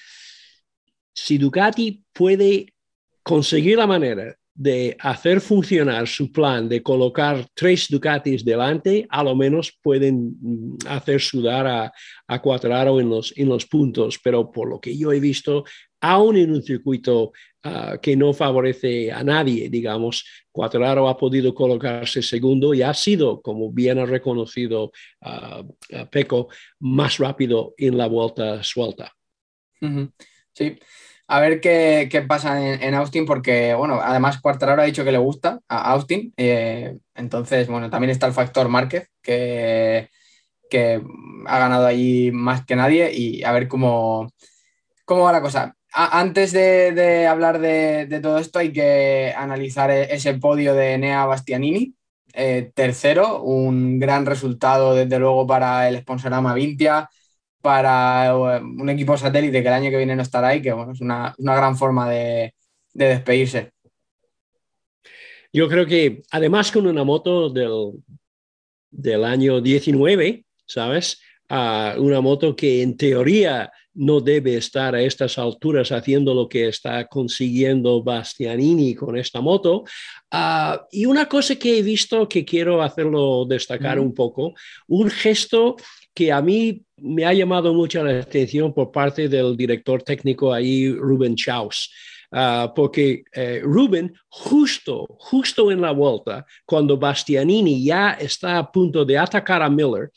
[1.13, 2.73] si Ducati puede
[3.21, 9.35] conseguir la manera de hacer funcionar su plan de colocar tres Ducatis delante, a lo
[9.35, 11.93] menos pueden mm, hacer sudar a,
[12.27, 15.65] a Cuatraro en los, en los puntos, pero por lo que yo he visto,
[15.99, 22.21] aún en un circuito ah, que no favorece a nadie, digamos, Cuatraro ha podido colocarse
[22.21, 26.47] segundo y ha sido, como bien ha reconocido uh,
[26.79, 29.13] más rápido en la vuelta suelta.
[30.53, 30.79] Sí,
[31.27, 35.59] a ver qué, pasa en, Austin, porque, bueno, además Cuartararo ha dicho que le gusta
[35.67, 36.33] a Austin.
[36.37, 40.09] Eh, entonces, bueno, también está el factor Márquez, que,
[40.69, 41.01] que
[41.47, 44.29] ha ganado allí más que nadie, y a ver cómo,
[45.05, 45.75] cómo va la cosa.
[45.93, 51.95] antes de, hablar de, todo esto, hay que analizar e, ese podio de Enea Bastianini.
[52.33, 57.09] Eh, tercero, un gran resultado, desde luego, para el sponsorama Vintia,
[57.65, 60.91] para eh, un equipo satélite que el año que viene no estará ahí, que bueno,
[60.91, 62.53] es una, gran forma de,
[62.93, 63.71] despedirse.
[65.51, 68.03] Yo creo que además con una moto del,
[68.91, 71.19] del año 19, ¿sabes?
[71.49, 77.07] una moto que en teoría no debe estar a estas alturas haciendo lo que está
[77.07, 79.85] consiguiendo Bastianini con esta moto.
[80.29, 84.53] Ah, y una cosa que he visto que quiero hacerlo destacar un poco,
[84.87, 85.77] un gesto
[86.15, 90.91] que a mí me ha llamado mucho la atención por parte del director técnico ahí,
[90.91, 91.91] Ruben Chaus.
[92.31, 99.05] Ah, porque eh, Ruben, justo, justo en la vuelta, cuando Bastianini ya está a punto
[99.05, 100.11] de atacar a Miller,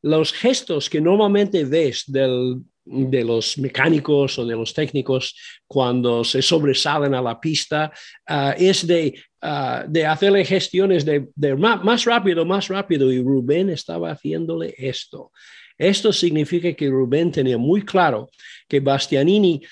[0.00, 6.42] los gestos que normalmente ves del, de los mecánicos o de los técnicos cuando se
[6.42, 7.92] sobresalen a la pista
[8.26, 13.12] ah, es de, uh, de, hacerle gestiones de, más, más, rápido, más rápido.
[13.12, 15.32] Y Rubén estaba haciéndole esto.
[15.78, 18.28] Esto significa que Rubén tenía muy claro
[18.68, 19.62] que Bastianini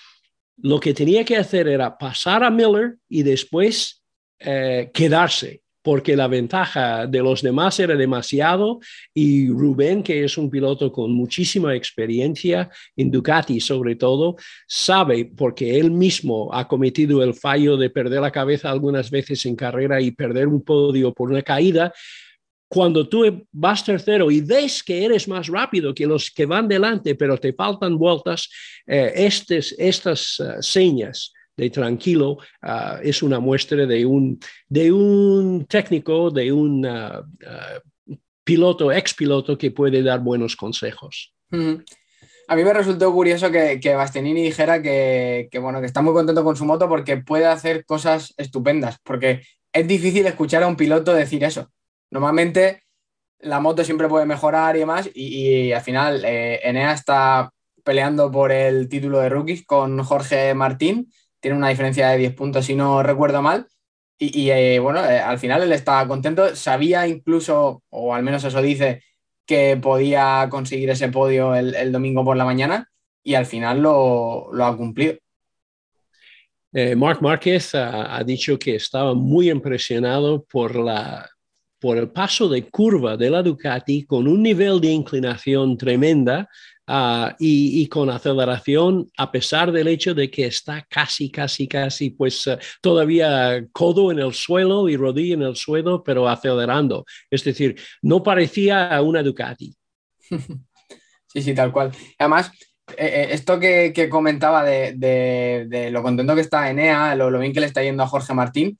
[0.62, 4.02] lo que tenía que hacer era pasar a Miller y después
[4.38, 8.80] eh, quedarse porque la ventaja de los demás era demasiado
[9.14, 15.78] y Rubén, que es un piloto con muchísima experiencia en Ducati sobre todo, sabe porque
[15.78, 20.10] él mismo ha cometido el fallo de perder la cabeza algunas veces en carrera y
[20.10, 21.92] perder un podio por una caída.
[22.68, 27.16] Cuando tú vas tercero y ves que eres más rápido que los que van delante,
[27.16, 28.48] pero te faltan vueltas,
[28.86, 36.30] eh, estas uh, señas de tranquilo, ah, es una muestra de un, de un técnico,
[36.30, 41.34] de un uh, uh, piloto, ex piloto que puede dar buenos consejos.
[41.52, 46.14] A mí me resultó curioso que, que Bastianini dijera que, que, bueno, que está muy
[46.14, 49.42] contento con su moto porque puede hacer cosas estupendas, porque
[49.72, 51.70] es difícil escuchar a un piloto decir eso.
[52.10, 52.84] Normalmente
[53.40, 57.52] la moto siempre puede mejorar y demás, y, al final eh, Enea está
[57.84, 62.66] peleando por el título de rookies con Jorge Martín tiene una diferencia de 10 puntos,
[62.66, 63.66] si no recuerdo mal.
[64.22, 68.60] Y, eh, bueno, eh, al final él estaba contento, sabía incluso, o al menos eso
[68.60, 69.02] dice,
[69.46, 72.86] que podía conseguir ese podio el, domingo por la mañana
[73.24, 75.14] y al final lo, ha cumplido.
[76.72, 81.26] Eh, Mark Márquez ha, dicho que estaba muy impresionado por, la,
[81.80, 86.46] por el paso de curva de la Ducati con un nivel de inclinación tremenda
[86.92, 92.48] Ah, y, con aceleración, a pesar del hecho de que está casi, casi, casi, pues
[92.48, 97.04] eh, todavía codo en el suelo y rodilla en el suelo, pero acelerando.
[97.30, 99.72] Es decir, no parecía una Ducati.
[101.32, 101.92] Sí, sí, tal cual.
[102.18, 102.50] Además,
[102.96, 107.60] eh, eh, esto que, comentaba de, lo contento que está Enea, lo, lo bien que
[107.60, 108.76] le está yendo a Jorge Martín,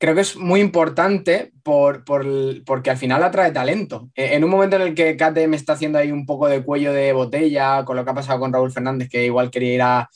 [0.00, 4.10] creo que es muy importante por, porque al final atrae talento.
[4.14, 6.92] E, en un momento en el que KTM está haciendo ahí un poco de cuello
[6.92, 10.08] de botella con lo que ha pasado con Raúl Fernández, que igual quería ir a,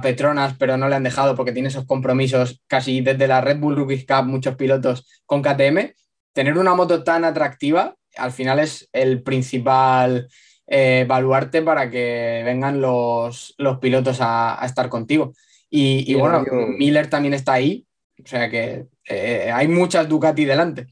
[0.00, 3.74] Petronas, pero no le han dejado porque tiene esos compromisos casi desde la Red Bull
[3.74, 5.92] Rookies Cup, muchos pilotos con KTM,
[6.32, 10.28] tener una moto tan atractiva al final es el principal
[10.66, 15.34] eh, baluarte para que vengan los, los pilotos a, estar contigo.
[15.68, 16.44] Y, bueno,
[16.78, 17.86] Miller también está ahí,
[18.22, 20.86] o sea que eh, hay muchas Ducati delante.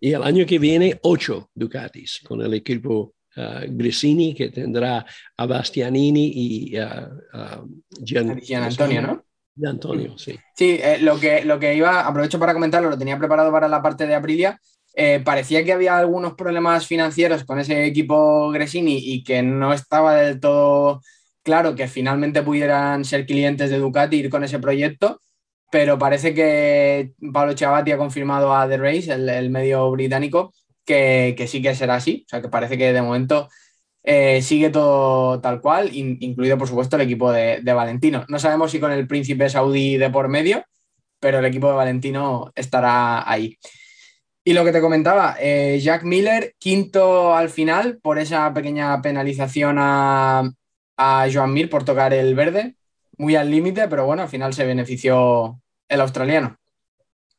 [0.00, 5.04] Y el año que viene, ocho Ducatis con el equipo uh, Gresini, que tendrá
[5.36, 7.10] a Bastianini y a,
[8.04, 9.24] Gian, Antonio, ¿no?
[9.56, 10.38] Gian Antonio, sí.
[10.54, 13.82] Sí, eh, lo, que, lo que iba, aprovecho para comentarlo, lo tenía preparado para la
[13.82, 14.60] parte de Aprilia.
[14.94, 20.14] Eh, parecía que había algunos problemas financieros con ese equipo Gresini y que no estaba
[20.14, 21.02] del todo
[21.42, 25.20] claro que finalmente pudieran ser clientes de Ducati ir con ese proyecto
[25.70, 30.54] pero parece que Pablo Chavati ha confirmado a The Race, el, medio británico,
[30.84, 32.24] que, sí que será así.
[32.26, 33.48] O sea, que parece que de momento
[34.02, 38.24] eh, sigue todo tal cual, incluido por supuesto el equipo de, Valentino.
[38.28, 40.64] No sabemos si con el príncipe saudí de por medio,
[41.20, 43.58] pero el equipo de Valentino estará ahí.
[44.44, 49.76] Y lo que te comentaba, eh, Jack Miller, quinto al final por esa pequeña penalización
[49.78, 50.50] a,
[50.96, 52.77] a Joan Mir por tocar el verde
[53.18, 56.56] muy al límite, pero bueno, al final se benefició el australiano.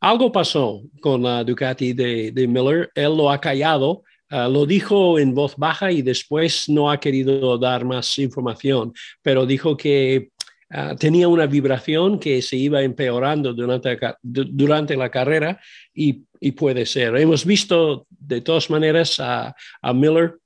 [0.02, 5.34] Algo pasó con la Ducati de, Miller, él lo ha callado, ah, lo dijo en
[5.34, 10.30] voz baja y después no ha querido dar más información, pero dijo que
[10.70, 15.60] ah, tenía una vibración que se iba empeorando durante, durante la carrera
[15.94, 16.26] y,
[16.56, 17.18] puede ser.
[17.18, 19.54] Hemos visto de todas maneras a,
[19.94, 20.38] Miller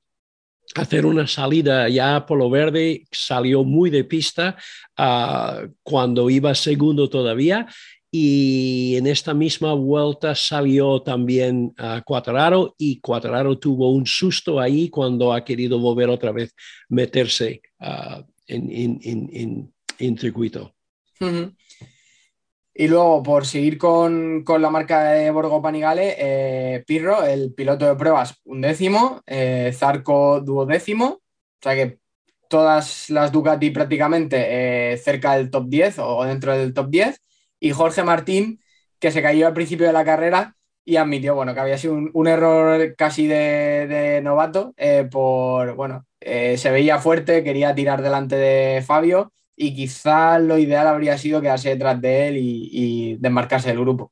[0.76, 4.58] hacer una salida ya por lo verde, salió muy de pista
[4.98, 7.68] uh, cuando iba segundo todavía
[8.12, 14.60] y en esta misma vuelta salió también a uh, Cuatraro y Cuatraro tuvo un susto
[14.60, 16.54] ahí cuando ha querido volver otra vez
[16.90, 20.76] meterse uh, en, en, en, en, circuito.
[22.76, 27.86] Y luego, por seguir con, con la marca de Borgo Panigale, eh, Pirro, el piloto
[27.86, 31.22] de pruebas, un décimo, eh, Zarco, duodécimo, o
[31.62, 32.00] sea que
[32.48, 37.22] todas las Ducati prácticamente eh, cerca del top 10 o dentro del top 10,
[37.60, 38.60] y Jorge Martín,
[39.00, 40.56] que se cayó al principio de la carrera
[40.86, 46.06] y admitió, bueno, que había sido un, error casi de, de novato, eh, por, bueno,
[46.20, 51.70] se veía fuerte, quería tirar delante de Fabio, y quizá lo ideal habría sido quedarse
[51.70, 54.12] detrás de él y, y desmarcarse del grupo.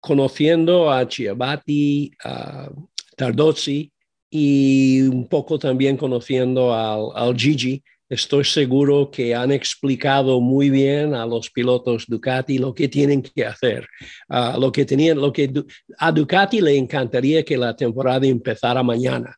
[0.00, 2.70] Conociendo a Chiabatti, a
[3.16, 3.90] Tardozzi
[4.30, 11.14] y un poco también conociendo al, al, Gigi, estoy seguro que han explicado muy bien
[11.14, 13.86] a los pilotos Ducati lo que tienen que hacer.
[14.28, 15.50] Uh, lo que tenían, lo que
[15.98, 19.36] a Ducati le encantaría que la temporada empezara mañana,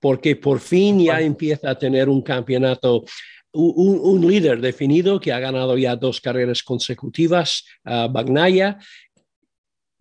[0.00, 3.04] porque por fin ya empieza a tener un campeonato
[3.56, 8.78] un, líder definido que ha ganado ya dos carreras consecutivas, uh, Bagnaya.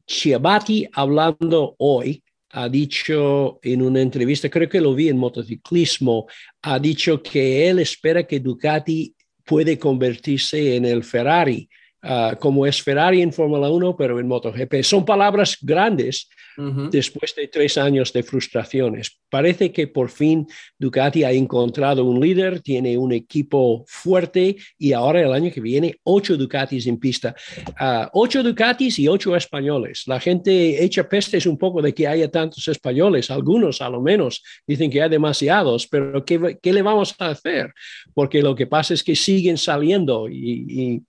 [0.05, 6.27] Chiabatti, hablando hoy, ha dicho en una entrevista, creo que lo vi en motociclismo,
[6.61, 11.67] ha dicho que él espera que Ducati puede convertirse en el Ferrari,
[12.05, 14.83] uh, como es Ferrari en Fórmula 1, pero en MotoGP.
[14.83, 16.89] Son palabras grandes, Uh -huh.
[16.89, 19.19] después de tres años de frustraciones.
[19.29, 20.47] Parece que por fin
[20.79, 25.99] Ducati ha encontrado un líder, tiene un equipo fuerte y ahora el año que viene
[26.03, 27.35] ocho Ducatis en pista.
[27.79, 30.03] Uh, ocho Ducatis y ocho españoles.
[30.07, 34.41] La gente echa pestes un poco de que haya tantos españoles, algunos a lo menos
[34.65, 37.73] dicen que hay demasiados, pero ¿qué, qué le vamos a hacer?
[38.13, 41.01] Porque lo que pasa es que siguen saliendo y, y,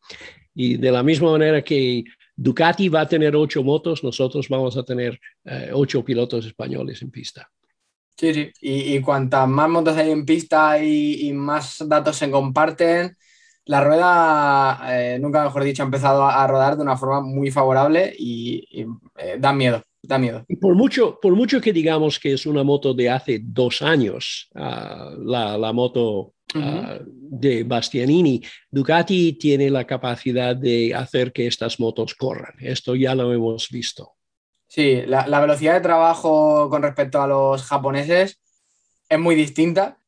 [0.56, 2.02] y de la misma manera que
[2.34, 7.10] Ducati va a tener ocho motos, nosotros vamos a tener eh, ocho pilotos españoles en
[7.10, 7.48] pista.
[8.16, 12.30] Sí, sí, y, y cuantas más motos hay en pista y, y más datos se
[12.30, 13.14] comparten,
[13.66, 17.50] la rueda, eh, nunca mejor dicho, ha empezado a, a, rodar de una forma muy
[17.50, 18.86] favorable y, y
[19.16, 20.44] eh, da miedo, da miedo.
[20.48, 24.48] Y por mucho, por mucho que digamos que es una moto de hace dos años,
[24.54, 27.00] uh, la, la moto Uh -huh.
[27.00, 28.40] uh, de Bastianini,
[28.70, 32.54] Ducati tiene la capacidad de hacer que estas motos corran.
[32.60, 34.12] Esto ya lo hemos visto.
[34.68, 38.40] Sí, la, la, velocidad de trabajo con respecto a los japoneses
[39.08, 39.98] es muy distinta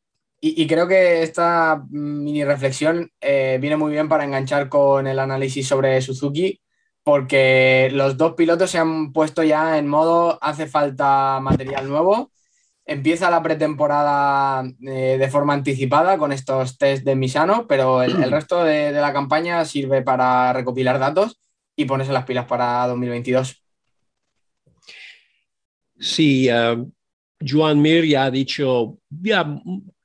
[0.41, 5.19] y, y creo que esta mini reflexión eh, viene muy bien para enganchar con el
[5.19, 6.61] análisis sobre Suzuki
[7.03, 12.33] porque los dos pilotos se han puesto ya en modo hace falta material nuevo
[12.89, 18.31] empieza la pretemporada eh, de forma anticipada con estos test de Misano, pero el, el
[18.33, 21.39] resto de, de, la campaña sirve para recopilar datos
[21.77, 23.63] y ponerse las pilas para 2022.
[26.01, 26.91] Sí, uh,
[27.47, 29.47] Joan Mir ya ha dicho, ya,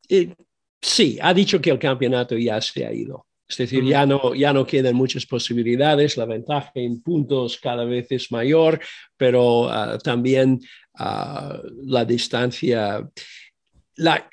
[0.10, 0.36] eh,
[0.82, 3.26] sí, ha dicho que el campeonato ya se ha ido.
[3.48, 8.08] Es decir, ya, no, ya no quedan muchas posibilidades, la ventaja en puntos cada vez
[8.12, 8.80] es mayor,
[9.18, 10.60] pero uh, también
[11.00, 13.08] uh, la distancia.
[13.96, 14.28] La,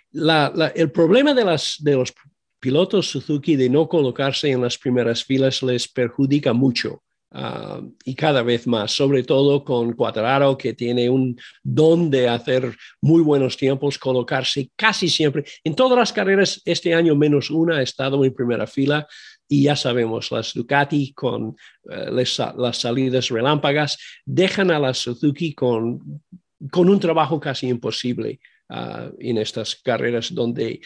[0.74, 2.14] el problema de, las, de los
[2.60, 7.02] pilotos Suzuki de no colocarse en las primeras filas les perjudica mucho.
[7.32, 12.76] Uh, y cada vez más, sobre todo con Cuatraro, que tiene un don de hacer
[13.00, 15.44] muy buenos tiempos, colocarse casi siempre.
[15.62, 19.06] En todas las carreras este año, menos una, ha estado en primera fila.
[19.46, 25.54] Y ya sabemos, las Ducati con uh, les, las salidas relámpagas dejan a las Suzuki
[25.54, 26.22] con,
[26.70, 30.80] con un trabajo casi imposible uh, en estas carreras donde,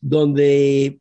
[0.00, 1.00] donde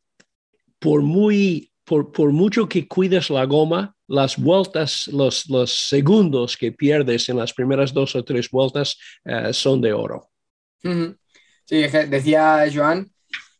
[0.79, 6.73] por muy por, por, mucho que cuides la goma, las vueltas, los, los, segundos que
[6.73, 10.29] pierdes en las primeras dos o tres vueltas uh, son de oro.
[10.83, 13.09] Sí, decía Joan,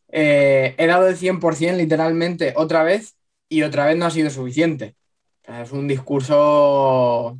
[0.08, 3.16] eh, he dado el 100% literalmente otra vez
[3.48, 4.94] y otra vez no ha sido suficiente.
[5.42, 7.38] Es un discurso,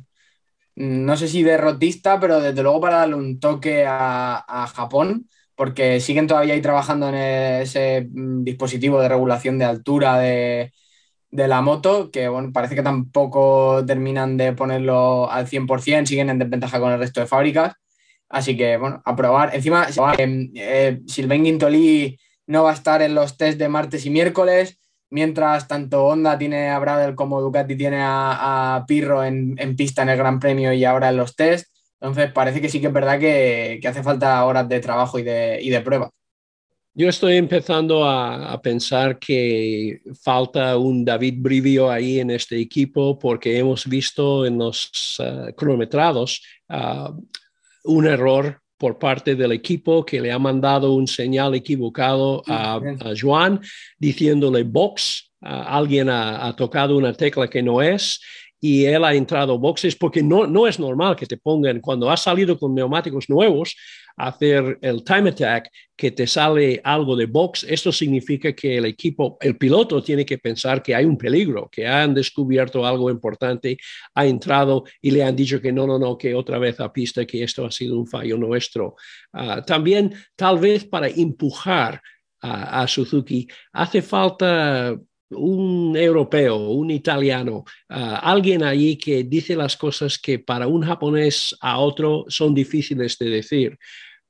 [0.75, 5.29] no sé si derrotista, pero desde luego para darle un toque a, a Japón
[5.59, 10.71] porque siguen todavía ahí trabajando en ese mm, dispositivo de regulación de altura de,
[11.31, 16.79] la moto, que bueno, parece que tampoco terminan de ponerlo al 100%, siguen en desventaja
[16.79, 17.73] con el resto de fábricas.
[18.29, 19.53] Así que, bueno, a probar.
[19.53, 19.87] Encima,
[20.17, 24.79] eh, eh, Sylvain Guintoli no va a estar en los test de martes y miércoles,
[25.09, 30.03] mientras tanto Honda tiene a Bradel como Ducati tiene a, a Pirro en, en, pista
[30.03, 31.67] en el Gran Premio y ahora en los test.
[32.01, 35.23] Entonces, parece que sí que es verdad que, que hace falta horas de trabajo y
[35.23, 36.09] de, y de prueba.
[36.93, 43.57] Yo estoy empezando a, pensar que falta un David Brivio ahí en este equipo porque
[43.57, 47.15] hemos visto en los uh, cronometrados uh,
[47.85, 52.81] un error por parte del equipo que le ha mandado un señal equivocado a,
[53.19, 53.61] Juan
[53.97, 58.19] diciéndole box, alguien ha, tocado una tecla que no es
[58.59, 62.23] y él ha entrado boxes porque no, no es normal que te pongan cuando has
[62.23, 63.75] salido con neumáticos nuevos
[64.19, 69.37] hacer el time attack que te sale algo de box, esto significa que el equipo,
[69.39, 73.77] el piloto tiene que pensar que hay un peligro, que han descubierto algo importante,
[74.13, 77.25] ha entrado y le han dicho que no, no, no, que otra vez a pista,
[77.25, 78.95] que esto ha sido un fallo nuestro.
[79.31, 82.01] Ah, también tal vez para empujar
[82.41, 84.97] a Suzuki hace falta
[85.31, 91.55] un europeo, un italiano, ah, alguien allí que dice las cosas que para un japonés
[91.61, 93.77] a otro son difíciles de decir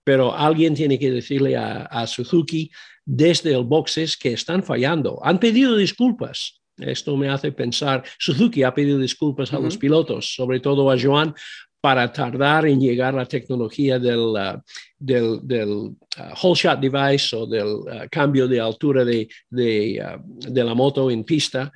[0.10, 2.72] pero alguien tiene que decirle a, Suzuki
[3.06, 5.20] desde el boxes que están fallando.
[5.24, 6.60] Han pedido disculpas.
[6.78, 11.36] Esto me hace pensar, Suzuki ha pedido disculpas a los pilotos, sobre todo a Joan,
[11.82, 14.62] para tardar en llegar la tecnología del, uh,
[14.98, 15.96] del, del uh,
[16.42, 21.24] whole shot device o del uh, cambio de altura de, de, de, la moto en
[21.24, 21.72] pista.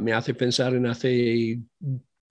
[0.00, 1.58] me hace pensar en hace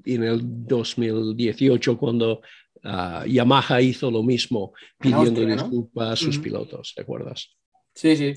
[0.05, 2.41] en el 2018 cuando
[2.83, 7.55] Ah, Yamaha hizo lo mismo pidiendo disculpas a sus pilotos, ¿te acuerdas?
[7.93, 8.33] Sí, sí.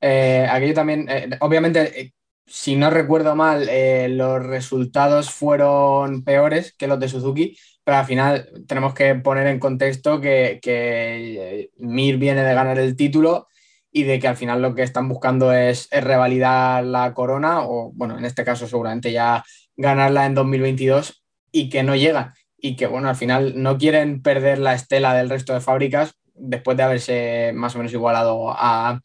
[0.00, 2.12] Eh, aquello también, eh, obviamente, eh,
[2.46, 3.68] si no recuerdo mal,
[4.16, 7.56] los resultados fueron peores que los de Suzuki,
[7.86, 13.46] pero al final tenemos que poner en contexto que, Mir viene de ganar el título
[13.92, 18.18] y de que al final lo que están buscando es, revalidar la corona o, bueno,
[18.18, 19.44] en este caso seguramente ya
[19.76, 21.22] ganarla en 2022
[21.52, 25.30] y que no llega y que, bueno, al final no quieren perder la estela del
[25.30, 29.00] resto de fábricas después de haberse más o menos igualado a,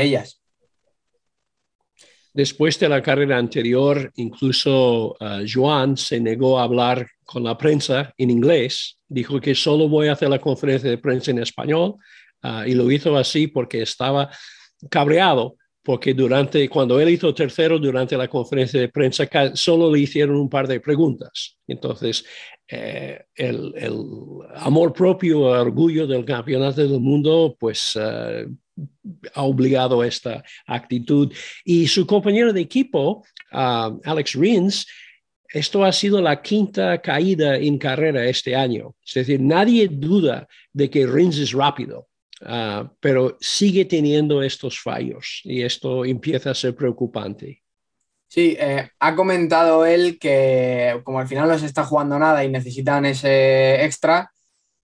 [0.00, 0.42] ellas.
[2.34, 8.14] Después de la carrera anterior, incluso uh, Joan se negó a hablar con la prensa
[8.16, 8.98] en inglés.
[9.06, 11.96] Dijo que solo voy a hacer la conferencia de prensa en español
[12.42, 14.30] uh, y lo hizo así porque estaba
[14.88, 20.36] cabreado porque durante, cuando él hizo tercero durante la conferencia de prensa, solo le hicieron
[20.36, 21.56] un par de preguntas.
[21.66, 22.26] Entonces,
[22.68, 23.72] eh, el,
[24.56, 28.46] amor propio, el orgullo del campeonato del mundo, pues eh,
[29.34, 31.32] ha obligado a esta actitud.
[31.64, 34.86] Y su compañero de equipo, Alex Rins,
[35.52, 38.94] esto ha sido la quinta caída en carrera este año.
[39.04, 42.08] Es decir, nadie duda de que Rins es rápido.
[42.44, 47.62] Ah, pero sigue teniendo estos fallos y esto empieza a ser preocupante.
[48.28, 52.50] Sí, eh, ha comentado él que como al final no se está jugando nada y
[52.50, 54.30] necesitan ese extra,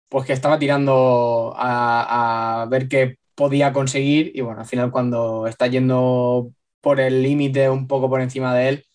[0.10, 5.68] pues que estaba tirando a, ver qué podía conseguir y bueno, al final cuando está
[5.68, 6.52] yendo
[6.82, 8.86] por el límite un poco por encima de él,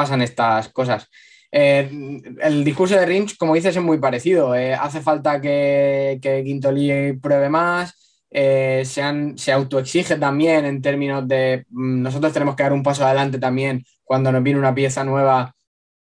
[0.00, 1.08] pasan estas cosas.
[1.52, 1.90] Eh,
[2.40, 4.54] el discurso de Rins, como dices, es muy parecido.
[4.54, 9.02] Eh, hace falta que, que Quintoli pruebe más, eh, se,
[9.36, 13.84] se autoexige también en términos de mm, nosotros tenemos que dar un paso adelante también
[14.04, 15.54] cuando nos viene una pieza nueva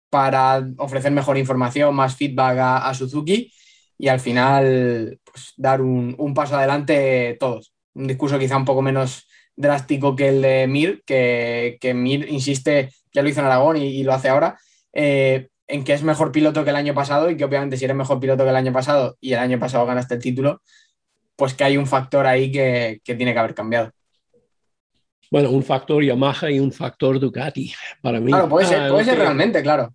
[0.10, 3.52] para ofrecer mejor información, más feedback a, Suzuki
[3.98, 7.74] y al final pues, dar un, paso adelante todos.
[7.94, 12.90] Un discurso quizá un poco menos drástico que el de Mir, que, que Mir insiste,
[13.16, 14.60] ya lo hizo en Aragón y lo hace ahora,
[14.94, 17.98] eh, en que es mejor piloto que el año pasado y que obviamente si eres
[17.98, 20.62] mejor piloto que el año pasado y el año pasado ganaste el título,
[21.36, 23.92] pues que hay un factor ahí que, tiene que haber cambiado.
[25.32, 28.32] Bueno, un factor Yamaha y un factor Ducati para mí.
[28.32, 29.94] Claro, puede ser, ah, puede ser realmente, claro.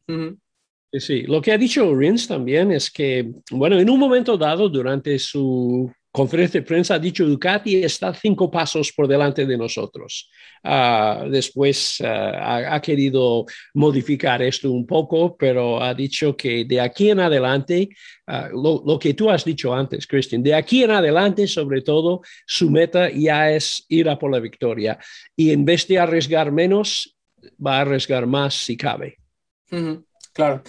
[0.93, 5.19] Sí, lo que ha dicho Rins también es que, bueno, en un momento dado, durante
[5.19, 10.29] su conferencia de prensa ha dicho Ducati está cinco pasos por delante de nosotros.
[10.65, 17.11] Ah, después ah, ha, querido modificar esto un poco, pero ha dicho que de aquí
[17.11, 17.89] en adelante,
[18.27, 22.71] ah, lo, que tú has dicho antes, Christian, de aquí en adelante, sobre todo, su
[22.71, 24.99] meta ya es ir a por la victoria.
[25.37, 27.17] Y en vez de arriesgar menos,
[27.65, 29.19] va a arriesgar más si cabe.
[30.33, 30.63] claro.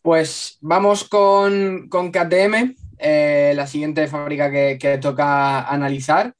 [0.00, 6.34] Pues vamos con, con KTM eh, la siguiente fábrica que, toca analizar.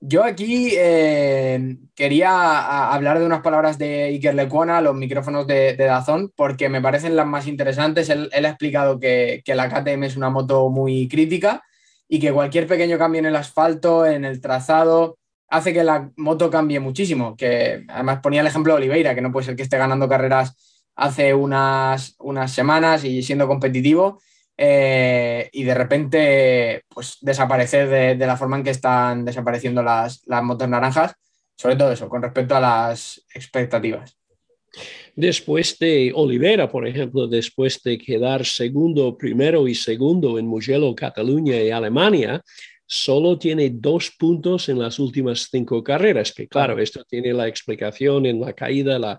[0.00, 6.32] Yo aquí eh, quería hablar de unas palabras de Iker Lecuona, los micrófonos de, Dazón,
[6.36, 8.10] porque me parecen las más interesantes.
[8.10, 11.62] Él, ha explicado que, la KTM es una moto muy crítica
[12.08, 16.50] y que cualquier pequeño cambio en el asfalto, en el trazado, hace que la moto
[16.50, 17.36] cambie muchísimo.
[17.36, 20.54] Que además ponía el ejemplo de Oliveira, que no puede ser que esté ganando carreras
[20.94, 24.20] hace unas, unas semanas y siendo competitivo
[24.56, 30.42] eh, y de repente pues desaparecer de, la forma en que están desapareciendo las, las
[30.42, 31.14] motos naranjas,
[31.56, 34.16] sobre todo eso, con respecto a las expectativas.
[35.14, 41.56] Después de Olivera, por ejemplo, después de quedar segundo, primero y segundo en Mugello, Cataluña
[41.56, 42.42] y Alemania,
[42.86, 48.26] solo tiene dos puntos en las últimas cinco carreras, que claro, esto tiene la explicación
[48.26, 49.18] en la caída, la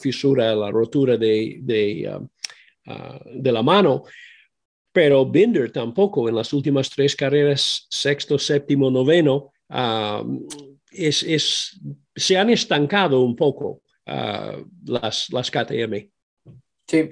[0.00, 2.28] fisura, la rotura de, de, um,
[2.86, 4.04] uh, de, la mano,
[4.92, 10.46] pero Binder tampoco en las últimas tres carreras, sexto, séptimo, noveno, um,
[10.90, 11.80] es, es,
[12.14, 16.10] se han estancado un poco uh, las, las KTM.
[16.86, 17.10] Sí.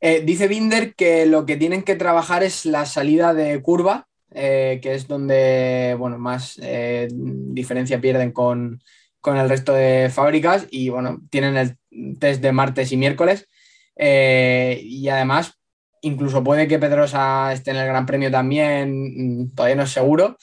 [0.00, 4.78] Eh, dice Binder que lo que tienen que trabajar es la salida de curva, eh,
[4.80, 8.80] que es donde bueno, más eh, diferencia pierden con,
[9.26, 11.76] el resto de fábricas y bueno, tienen el
[12.18, 13.46] test de martes y miércoles
[13.94, 15.57] y además
[16.02, 20.36] incluso puede que Pedrosa esté en el Gran Premio también, mm, todavía no es seguro,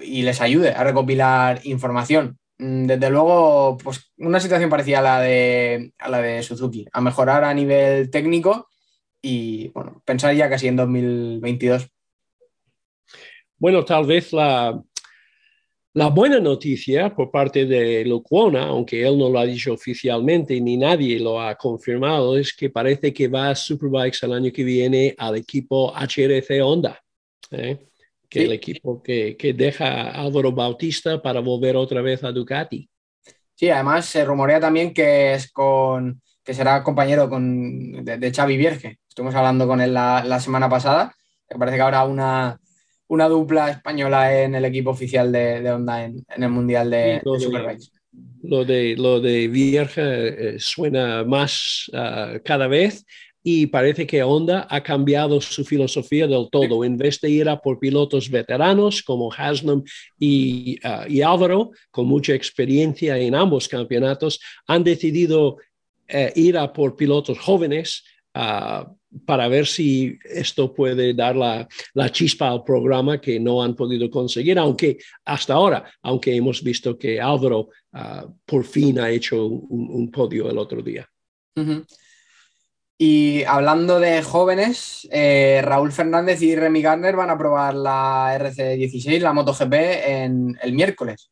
[0.00, 2.38] y les ayude a recopilar información.
[2.58, 7.00] Mm, desde luego, pues una situación parecida a la de, a la de Suzuki, a
[7.00, 8.68] mejorar a nivel técnico
[9.20, 11.88] y bueno, pensar ya casi en 2022.
[13.58, 14.80] Bueno, tal vez la,
[15.94, 20.76] la buena noticia por parte de Lucuona, aunque él no lo ha dicho oficialmente ni
[20.76, 25.14] nadie lo ha confirmado, es que parece que va a Superbikes el año que viene
[25.16, 27.00] al equipo HRC Honda,
[27.52, 27.86] ¿eh?
[28.28, 32.88] que el equipo que, que, deja a Álvaro Bautista para volver otra vez a Ducati.
[33.54, 38.98] Sí, además se rumorea también que es con que será compañero con, de, Xavi Vierge.
[39.08, 41.14] Estuvimos hablando con él la, semana pasada.
[41.50, 42.60] Me parece que habrá una,
[43.08, 47.90] una dupla española en el equipo oficial de, Honda en, el Mundial de, Superbikes.
[48.42, 53.04] Lo de, lo de Vierge eh, suena más ah, cada vez
[53.46, 56.82] y parece que Honda ha cambiado su filosofía del todo.
[56.82, 59.84] En vez de ir a por pilotos veteranos como Haslam
[60.18, 60.78] y,
[61.08, 65.58] y Álvaro, con mucha experiencia en ambos campeonatos, han decidido
[66.08, 68.90] eh, ir a por pilotos jóvenes ah,
[69.26, 71.68] para ver si esto puede dar la,
[72.10, 77.20] chispa al programa que no han podido conseguir, aunque hasta ahora, aunque hemos visto que
[77.20, 81.08] Álvaro ah, por fin ha hecho un, podio el otro día.
[82.96, 89.20] Y hablando de jóvenes, eh, Raúl Fernández y Remy Garner van a probar la RC16,
[89.20, 91.30] la MotoGP, en el miércoles.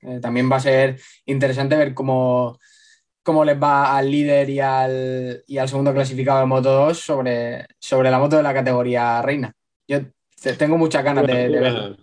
[0.00, 2.58] Eh, también va a ser interesante ver cómo,
[3.28, 7.66] cómo les va al líder y al, y al segundo clasificado de Moto 2 sobre,
[7.78, 9.52] sobre la moto de la categoría reina.
[9.86, 9.98] Yo
[10.56, 11.96] tengo muchas ganas de, verlo.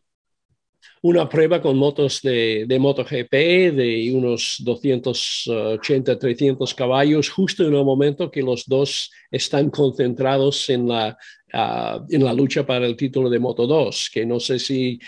[1.02, 7.84] Una prueba con motos de, de MotoGP de unos 280, 300 caballos, justo en el
[7.84, 11.18] momento que los dos están concentrados en la,
[11.54, 15.00] ah, en la lucha para el título de Moto 2, que no sé si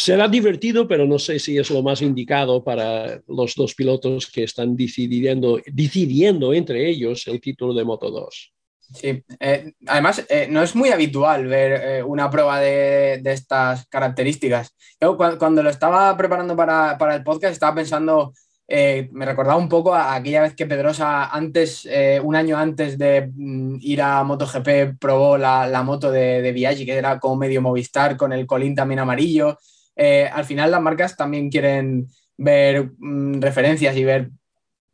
[0.00, 4.44] Será divertido, pero no sé si es lo más indicado para los dos pilotos que
[4.44, 8.52] están decidiendo, decidiendo entre ellos el título de Moto 2.
[8.94, 14.72] Sí, eh, además eh, no es muy habitual ver eh, una prueba de, estas características.
[15.00, 18.32] Yo cuando, lo estaba preparando para, el podcast estaba pensando,
[18.68, 21.88] me recordaba un poco aquella vez que Pedrosa antes,
[22.22, 26.94] un año antes de mm, ir a MotoGP, probó la, moto de, de Biaggi, que
[26.94, 29.58] era como medio Movistar con el colín también amarillo.
[29.98, 34.30] Eh, al final las marcas también quieren ver mm, referencias y ver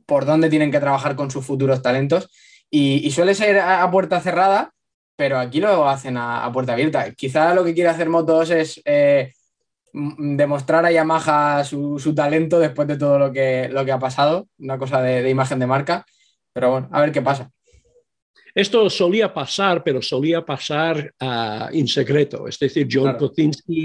[0.07, 2.31] por dónde tienen que trabajar con sus futuros talentos.
[2.71, 4.73] Y, suele ser a, puerta cerrada,
[5.17, 7.13] pero aquí lo hacen a, puerta abierta.
[7.13, 9.33] Quizá lo que quiere hacer Motos es eh,
[9.93, 14.79] demostrar a Yamaha su, talento después de todo lo que, lo que ha pasado, una
[14.79, 16.05] cosa de imagen de marca.
[16.53, 17.54] Pero bueno, a ver qué pasa.
[18.55, 22.47] Esto solía pasar, pero solía pasar uh, en secreto.
[22.47, 23.33] Es decir, John claro.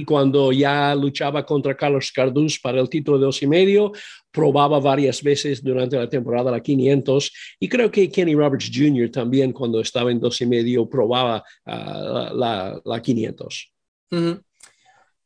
[0.05, 3.91] cuando ya luchaba contra Carlos Cardús para el título de dos y medio,
[4.32, 9.09] probaba varias veces durante la temporada la 500 y creo que Kenny Roberts Jr.
[9.09, 13.74] también cuando estaba en dos y medio probaba uh, la, la, 500.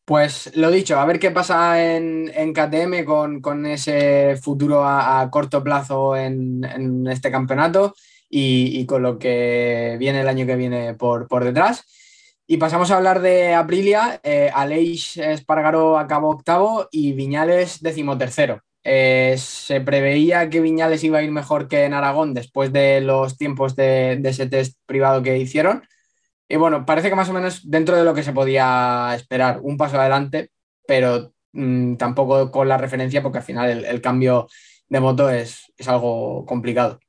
[0.06, 5.20] Pues lo dicho, a ver qué pasa en, en KTM con, con, ese futuro a,
[5.20, 7.94] a corto plazo en, en, este campeonato
[8.36, 11.86] y, con lo que viene el año que viene por, detrás.
[12.48, 14.20] Y pasamos a hablar de Aprilia.
[14.24, 18.62] Eh, Aleix Espargaro acabó octavo y Viñales decimotercero.
[18.84, 23.38] Eh, se preveía que Viñales iba a ir mejor que en Aragón después de los
[23.38, 25.84] tiempos de, ese test privado que hicieron.
[26.50, 29.78] Y bueno, parece que más o menos dentro de lo que se podía esperar, un
[29.78, 30.52] paso adelante,
[30.88, 34.48] pero mm, tampoco con la referencia porque al final el, cambio
[34.88, 37.00] de moto es, es algo complicado.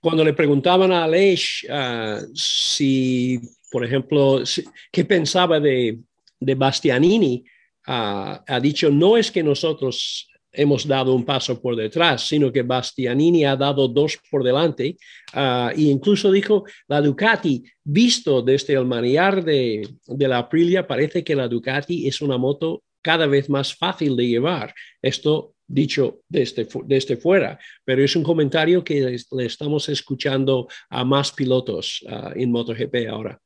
[0.00, 3.40] Cuando le preguntaban a Aleix uh, si,
[3.70, 5.98] por ejemplo, si, qué pensaba de,
[6.40, 7.44] de Bastianini,
[7.88, 12.62] uh, ha dicho, no es que nosotros hemos dado un paso por detrás, sino que
[12.62, 14.96] Bastianini ha dado dos por delante.
[15.34, 21.24] Uh, e incluso dijo, la Ducati, visto desde el manejar de, de la Aprilia, parece
[21.24, 24.74] que la Ducati es una moto cada vez más fácil de llevar.
[25.02, 31.32] Esto dicho desde, desde fuera, pero es un comentario que le estamos escuchando a más
[31.32, 33.38] pilotos uh, en MotoGP ahora.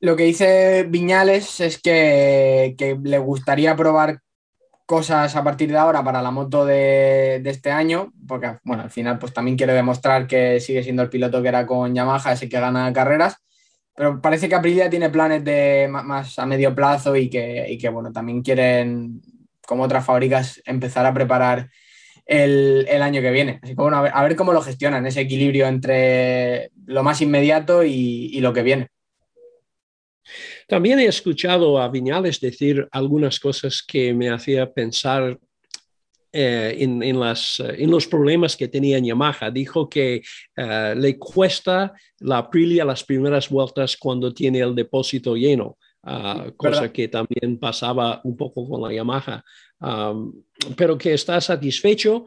[0.00, 4.20] Lo que dice Viñales es que, que, le gustaría probar
[4.86, 8.90] cosas a partir de ahora para la moto de, de, este año, porque bueno, al
[8.90, 12.48] final pues también quiere demostrar que sigue siendo el piloto que era con Yamaha, ese
[12.48, 13.36] que gana carreras,
[13.94, 17.88] pero parece que Aprilia tiene planes de más a medio plazo y que, y que
[17.88, 19.20] bueno, también quieren
[19.66, 21.70] como otras fábricas, empezar a preparar
[22.26, 23.60] el, el año que viene.
[23.62, 27.20] Así que bueno, a ver, a ver, cómo lo gestionan, ese equilibrio entre lo más
[27.20, 28.88] inmediato y, y, lo que viene.
[30.68, 35.38] También he escuchado a Viñales decir algunas cosas que me hacía pensar
[36.32, 39.50] eh, en, en, las, en, los problemas que tenía en Yamaha.
[39.50, 40.22] Dijo que
[40.56, 45.76] uh, le cuesta la Aprilia las primeras vueltas cuando tiene el depósito lleno.
[46.04, 49.44] Uh, cosa que también pasaba un poco con la Yamaha,
[49.80, 50.32] um,
[50.76, 52.24] pero que está satisfecho,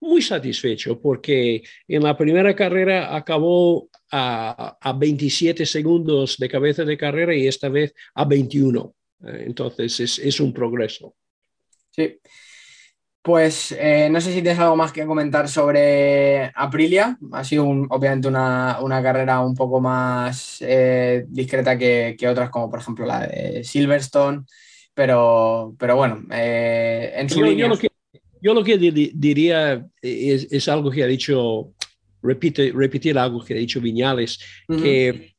[0.00, 6.96] muy satisfecho, porque en la primera carrera acabó a, a 27 segundos de cabeza de
[6.96, 8.94] carrera y esta vez a 21.
[9.24, 11.14] Eh, entonces es, es un progreso.
[11.90, 12.18] Sí.
[13.28, 17.18] Pues eh, no sé si tienes algo más que comentar sobre Aprilia.
[17.32, 22.48] Ha sido un, obviamente una, una, carrera un poco más eh, discreta que, que, otras,
[22.48, 24.46] como por ejemplo la de Silverstone.
[24.94, 27.66] Pero, pero bueno, eh, en su yo, línea...
[27.66, 27.88] yo, lo que,
[28.40, 31.74] yo lo que diría es, es, algo que ha dicho,
[32.22, 34.82] repite, repetir algo que ha dicho Viñales, uh -huh.
[34.82, 35.34] que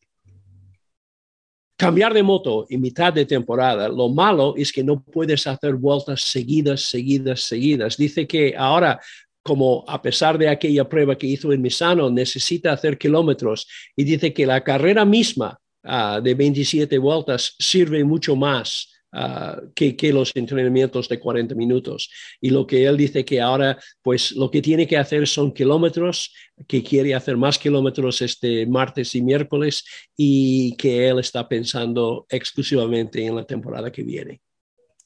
[1.80, 6.22] cambiar de moto en mitad de temporada, lo malo es que no puedes hacer vueltas
[6.24, 7.96] seguidas, seguidas, seguidas.
[7.96, 9.00] Dice que ahora,
[9.42, 13.66] como a pesar de aquella prueba que hizo en Misano, necesita hacer kilómetros
[13.96, 19.96] y dice que la carrera misma uh, de 27 vueltas sirve mucho más Uh, que,
[19.96, 22.12] que, los entrenamientos de 40 minutos.
[22.40, 26.32] Y lo que él dice que ahora, pues lo que tiene que hacer son kilómetros,
[26.68, 29.84] que quiere hacer más kilómetros este martes y miércoles
[30.16, 34.42] y que él está pensando exclusivamente en la temporada que viene.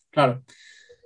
[0.09, 0.43] Claro.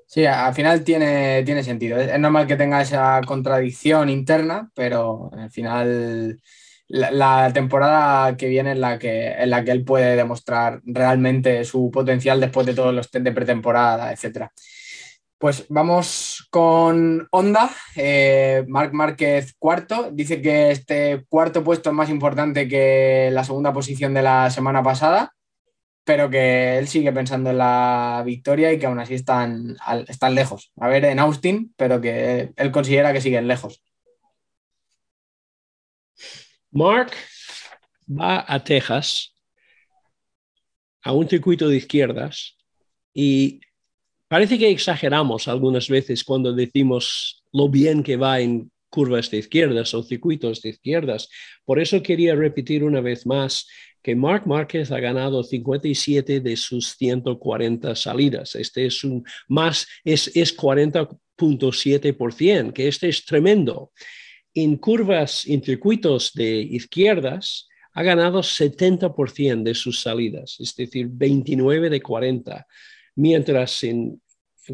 [0.07, 1.97] Sí, al final tiene, tiene sentido.
[1.99, 6.41] Es normal que tenga esa contradicción interna, pero al final
[6.87, 12.39] la, temporada que viene en la que, la que él puede demostrar realmente su potencial
[12.39, 14.47] después de todos los test de pretemporada, etc.
[15.37, 22.09] Pues vamos con Honda, eh, Marc Márquez cuarto, dice que este cuarto puesto es más
[22.09, 25.33] importante que la segunda posición de la semana pasada,
[26.03, 29.75] pero que él sigue pensando en la victoria y que aún así están,
[30.07, 30.71] están lejos.
[30.79, 33.83] A ver, en Austin, pero que él considera que siguen lejos.
[36.77, 37.11] Mark
[38.07, 39.33] va a Texas,
[41.01, 42.55] a un circuito de izquierdas,
[43.15, 43.61] y
[44.27, 49.95] parece que exageramos algunas veces cuando decimos lo bien que va en curvas de izquierdas
[49.95, 51.29] o circuitos de izquierdas.
[51.65, 53.67] Por eso quería repetir una vez más
[54.03, 58.53] que Mark Márquez ha ganado 57 de sus 140 salidas.
[58.53, 63.91] Este es un más, es, es 40.7%, que este es tremendo
[64.63, 71.89] en curvas, en circuitos de izquierdas, ha ganado 70% de sus salidas, es decir, 29
[71.89, 72.67] de 40,
[73.15, 74.19] mientras en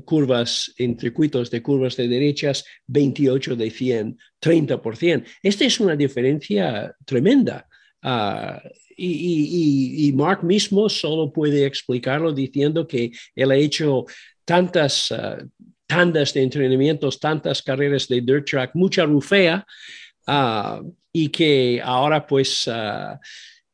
[0.05, 5.25] curvas, en circuitos de curvas de derechas, 28 de 100, 30%.
[5.41, 7.67] Esta es una diferencia tremenda.
[8.01, 8.59] Uh,
[8.95, 14.05] y, Mark mismo solo puede explicarlo diciendo que él ha hecho
[14.45, 15.49] tantas, uh,
[15.85, 19.65] tandas de entrenamientos, tantas carreras de dirt track, mucha rufea,
[20.27, 23.17] uh, y que ahora pues uh,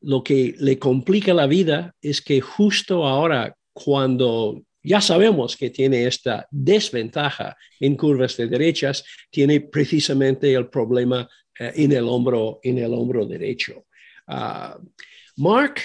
[0.02, 6.08] lo que le complica la vida es que justo ahora cuando ya sabemos que tiene
[6.08, 12.80] esta desventaja en curvas de derechas, tiene precisamente el problema uh, en, el hombro, en
[12.80, 13.86] el hombro derecho.
[15.38, 15.82] Mark,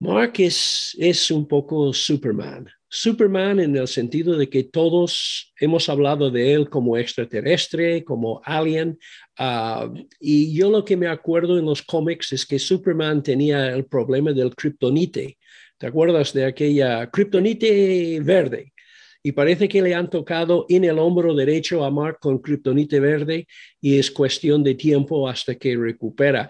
[0.00, 2.68] Mark es, es un poco Superman.
[2.88, 8.98] Superman en el sentido de que todos hemos hablado de él como extraterrestre, como alien,
[9.38, 13.84] uh, y yo lo que me acuerdo en los cómics es que Superman tenía el
[13.84, 15.38] problema del kryptonite.
[15.76, 18.72] ¿Te acuerdas de aquella kryptonite verde?
[19.22, 23.46] y parece que le han tocado en el hombro derecho a Mark con kryptonite verde
[23.80, 26.48] y es cuestión de tiempo hasta que recupera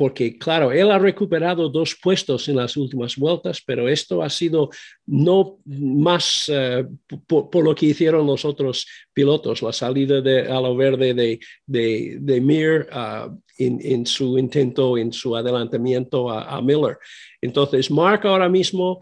[0.00, 4.70] porque claro, él ha recuperado dos puestos en las últimas vueltas, pero esto ha sido
[5.04, 6.90] no más uh,
[7.26, 12.16] por, lo que hicieron los otros pilotos, la salida de, a lo verde de, de,
[12.18, 16.96] de Mir uh, en, en, su intento, en su adelantamiento a, a Miller.
[17.42, 19.00] Entonces, Mark ahora mismo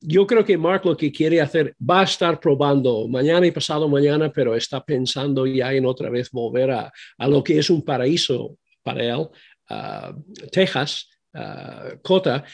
[0.00, 3.88] yo creo que Mark lo que quiere hacer va a estar probando mañana y pasado
[3.88, 7.84] mañana, pero está pensando ya en otra vez volver a, a lo que es un
[7.84, 9.28] paraíso para él,
[10.50, 11.08] Texas,
[12.02, 12.44] Cota,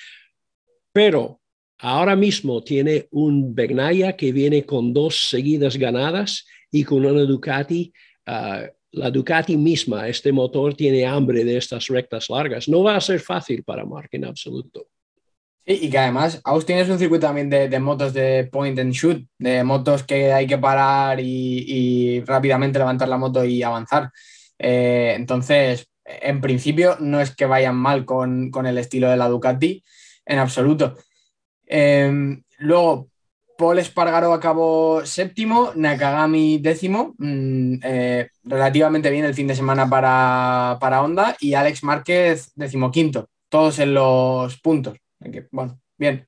[0.93, 1.41] pero
[1.79, 7.93] ahora mismo tiene un Begnaya que viene con dos seguidas ganadas y con una Ducati.
[8.25, 12.69] la Ducati misma, este motor tiene hambre de estas rectas largas.
[12.69, 14.89] No va a ser fácil para Mark en absoluto.
[15.71, 19.63] Y que además Austin es un circuito también de, motos de point and shoot, de
[19.63, 24.11] motos que hay que parar y, rápidamente levantar la moto y avanzar.
[24.59, 25.87] Eh, entonces,
[26.23, 29.83] en principio no es que vayan mal con, el estilo de la Ducati,
[30.25, 30.97] en absoluto.
[31.67, 33.09] Em, luego,
[33.59, 40.79] Paul Espargaro acabó séptimo, Nakagami décimo, mm, eh, relativamente bien el fin de semana para,
[40.81, 44.97] para Honda, y Alex Márquez decimoquinto, todos en los puntos.
[45.51, 46.27] bueno, bien.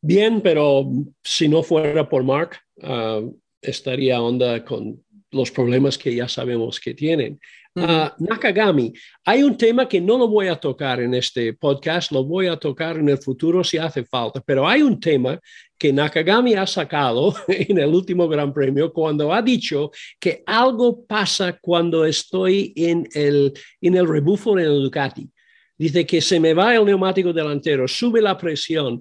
[0.00, 0.86] Bien, pero
[1.24, 3.20] si no fuera por Mark, ah,
[3.60, 7.40] estaría Honda con los problemas que ya sabemos que tienen.
[7.76, 8.92] Ah, Nakagami,
[9.24, 12.56] hay un tema que no lo voy a tocar en este podcast, lo voy a
[12.56, 15.38] tocar en el futuro si hace falta, pero hay un tema
[15.78, 21.58] que Nakagami ha sacado en el último Gran Premio cuando ha dicho que algo pasa
[21.60, 25.30] cuando estoy en el, en el rebufo en el Ducati.
[25.76, 29.00] Dice que se me va el neumático delantero, sube la presión,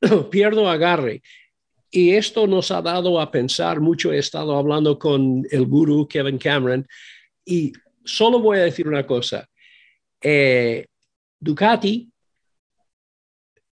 [0.30, 1.22] pierdo agarre.
[1.90, 4.12] Y esto nos ha dado a pensar mucho.
[4.12, 6.86] He estado hablando con el gurú Kevin Cameron
[7.46, 7.72] y
[8.08, 9.46] solo voy a decir una cosa.
[10.20, 10.86] Eh,
[11.38, 12.10] Ducati,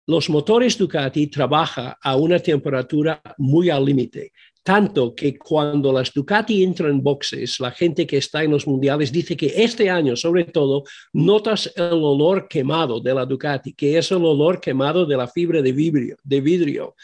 [0.07, 4.31] los motores Ducati trabajan a una temperatura muy al límite,
[4.61, 9.11] tanto que cuando las Ducati entran en boxes, la gente que está en los mundiales
[9.11, 10.83] dice que este año, sobre todo,
[11.13, 15.61] notas el olor quemado de la Ducati, que es el olor quemado de la fibra
[15.61, 16.95] de vidrio.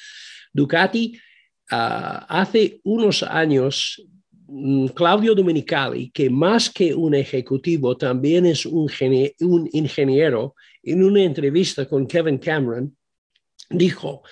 [0.53, 1.17] Ducati
[1.71, 4.03] uh, hace unos años
[4.93, 8.89] Claudio Domenicali, que más que un ejecutivo, también es un,
[9.39, 12.95] un ingeniero, en una entrevista con Kevin Cameron,
[13.69, 14.23] dijo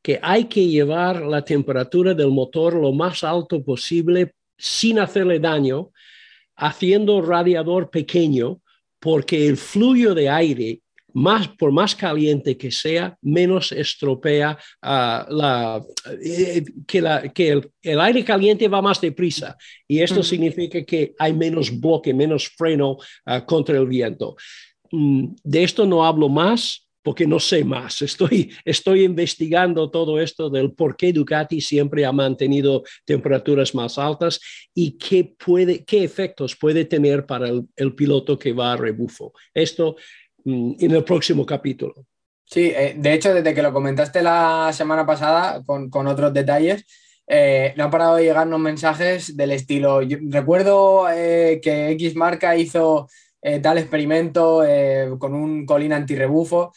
[0.00, 5.90] que hay que llevar la temperatura del motor lo más alto posible sin hacerle daño,
[6.54, 8.60] haciendo radiador pequeño,
[9.00, 10.82] porque el flujo de aire
[11.14, 15.82] más, por más caliente que sea, menos estropea uh, la,
[16.22, 19.56] eh, que, la, que el, el, aire caliente va más deprisa
[19.86, 22.92] y esto significa que hay menos bloque, menos freno
[23.26, 24.36] uh, contra el viento.
[24.90, 28.00] Mm, de esto no hablo más porque no sé más.
[28.02, 34.40] Estoy, estoy investigando todo esto del por qué Ducati siempre ha mantenido temperaturas más altas
[34.74, 39.32] y qué, puede, qué efectos puede tener para el, el piloto que va a rebufo.
[39.52, 39.96] Esto
[40.44, 42.06] en el próximo capítulo.
[42.44, 46.84] Sí, eh, de hecho, desde que lo comentaste la semana pasada con, con otros detalles,
[47.26, 50.00] eh, no han parado de llegarnos mensajes del estilo.
[50.28, 53.08] recuerdo eh, que X marca hizo
[53.62, 54.62] tal experimento
[55.18, 56.72] con un colín antirrebufo.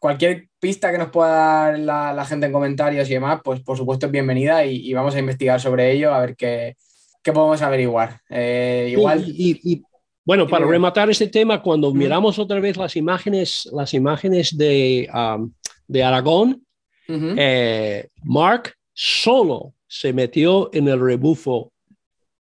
[0.00, 4.06] Cualquier pista que nos pueda dar la, gente en comentarios y demás, pues por supuesto
[4.06, 6.76] es bienvenida y, vamos a investigar sobre ello a ver qué,
[7.22, 8.22] qué podemos averiguar.
[8.30, 9.24] igual.
[9.26, 9.84] y,
[10.26, 15.52] bueno, para rematar este tema, cuando miramos otra vez las imágenes, las imágenes de, um,
[15.86, 16.66] de Aragón,
[17.08, 21.72] eh, Mark solo se metió en el rebufo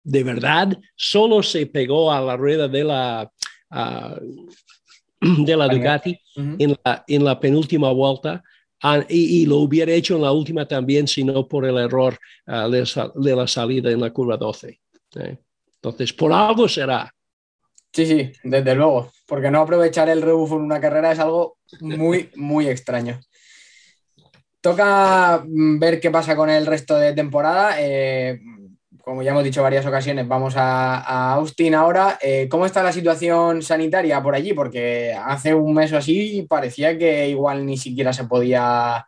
[0.04, 3.32] de verdad, solo se pegó a la rueda de la,
[5.22, 8.44] de la Ducati en, la, en, la, penúltima vuelta.
[8.84, 12.68] Ah, y, lo hubiera hecho en la última también, si no por el error ah,
[12.70, 14.80] de, la salida en la curva 12.
[15.16, 15.38] ¿eh?
[15.76, 17.12] Entonces, por algo será.
[17.96, 22.30] Sí, sí, desde luego, porque no aprovechar el rebufo en una carrera es algo muy,
[22.36, 23.22] muy extraño.
[24.60, 27.76] Toca mm, ver qué pasa con el resto de temporada.
[27.80, 28.38] Eh,
[29.02, 32.20] como ya hemos dicho varias ocasiones, vamos a, Austin ahora.
[32.22, 34.54] Eh, ¿Cómo está la situación sanitaria por allí?
[34.54, 39.08] Porque hace un mes o así parecía que igual ni siquiera se podía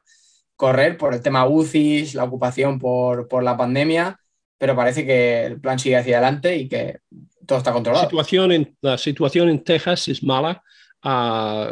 [0.56, 4.18] correr por el tema UCIs, la ocupación por, por la pandemia,
[4.58, 7.00] pero parece que el plan sigue hacia adelante y que
[7.48, 8.04] todo está controlado.
[8.04, 10.62] La situación en, la situación en Texas es mala.
[11.02, 11.72] Ah,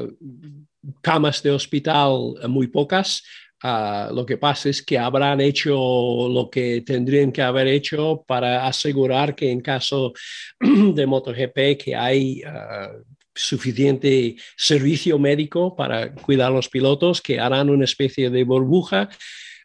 [1.01, 3.23] camas de hospital eh, muy pocas.
[3.61, 8.67] Ah, lo que pasa es que habrán hecho lo que tendrían que haber hecho para
[8.67, 10.13] asegurar que en caso
[10.59, 12.91] de MotoGP que hay ah,
[13.33, 19.09] suficiente servicio médico para cuidar a los pilotos, que harán una especie de burbuja.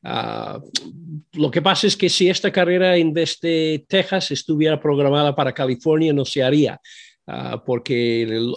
[0.02, 0.60] Ah,
[1.32, 5.52] lo que pasa es que si esta carrera en vez de Texas estuviera programada para
[5.52, 6.80] California, no se haría.
[7.26, 8.54] Ah, porque el,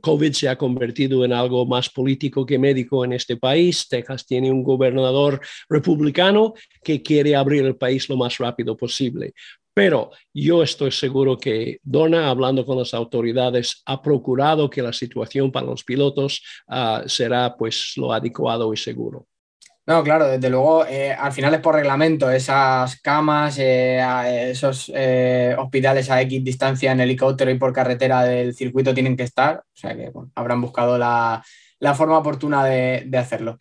[0.00, 3.86] COVID se ha convertido en algo más político que médico en este país.
[3.88, 9.34] Texas tiene un gobernador republicano que quiere abrir el país lo más rápido posible.
[9.74, 15.50] Pero yo estoy seguro que Donna, hablando con las autoridades, ha procurado que la situación
[15.52, 19.26] para los pilotos ah, será pues lo adecuado y seguro.
[19.86, 24.00] No, claro, desde luego, eh, al final es por reglamento, esas camas, eh,
[24.50, 29.24] esos eh, hospitales a X distancia en helicóptero y por carretera del circuito tienen que
[29.24, 31.42] estar, o sea que habrán buscado la,
[31.94, 33.58] forma oportuna de, hacerlo.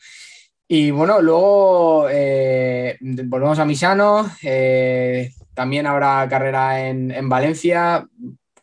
[0.65, 2.03] Y bueno, luego
[3.25, 4.25] volvemos a Misano,
[5.53, 8.07] también habrá carrera en, en Valencia.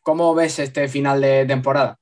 [0.03, 2.00] ¿Cómo ves este final de temporada?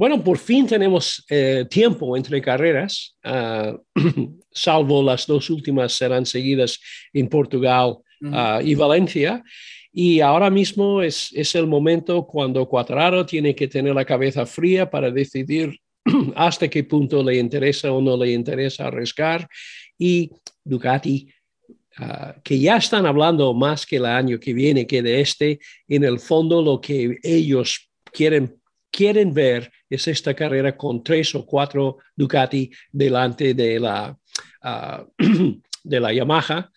[0.00, 3.76] Bueno, por fin tenemos eh, tiempo entre carreras, ah,
[4.50, 6.80] salvo las dos últimas serán seguidas
[7.12, 7.98] en Portugal
[8.32, 9.44] ah, y Valencia.
[9.92, 14.88] Y ahora mismo es, es el momento cuando Cuatraro tiene que tener la cabeza fría
[14.88, 15.78] para decidir
[16.34, 19.46] hasta qué punto le interesa o no le interesa arriesgar.
[19.98, 20.30] Y
[20.64, 21.28] Ducati
[21.98, 26.04] ah, que ya están hablando más que el año que viene que de este, en
[26.04, 28.59] el fondo lo que ellos quieren
[29.00, 34.14] quieren ver es esta carrera con tres o cuatro Ducati delante de la,
[34.62, 35.06] ah,
[35.84, 36.70] de la Yamaha.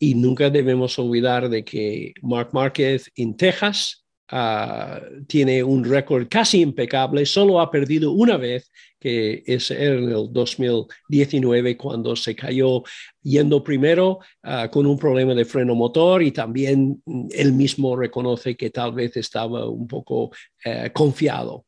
[0.00, 6.62] Y nunca debemos olvidar de que Mark Márquez en Texas ah, tiene un récord casi
[6.62, 8.68] impecable, solo ha perdido una vez,
[9.02, 12.84] que es en el 2019 cuando se cayó
[13.20, 18.70] yendo primero ah, con un problema de freno motor y también él mismo reconoce que
[18.70, 20.30] tal vez estaba un poco
[20.64, 21.66] eh, confiado.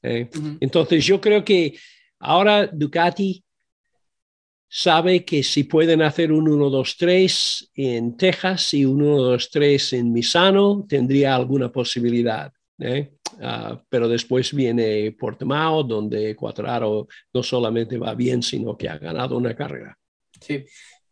[0.00, 0.30] ¿eh?
[0.60, 1.76] Entonces yo creo que
[2.20, 3.42] ahora Ducati
[4.68, 11.34] sabe que si pueden hacer un 1-2-3 en Texas y un 1-2-3 en Misano, tendría
[11.34, 12.52] alguna posibilidad.
[12.78, 13.10] ¿eh?
[13.40, 19.36] Ah, pero después viene Portimao, donde Cuatraro no solamente va bien, sino que ha ganado
[19.36, 19.96] una carrera.
[20.40, 20.64] Sí,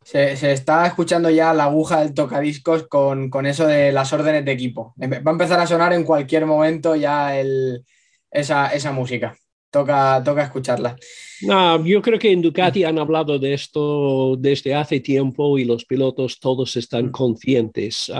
[0.02, 4.52] se, está escuchando ya la aguja del tocadiscos con, con, eso de las órdenes de
[4.52, 4.94] equipo.
[4.96, 7.84] Va a empezar a sonar en cualquier momento ya el,
[8.30, 9.36] esa, música.
[9.70, 10.96] Toca, toca escucharla.
[11.42, 15.84] No, yo creo que en Ducati han hablado de esto desde hace tiempo y los
[15.84, 17.10] pilotos todos están mm.
[17.10, 18.10] conscientes.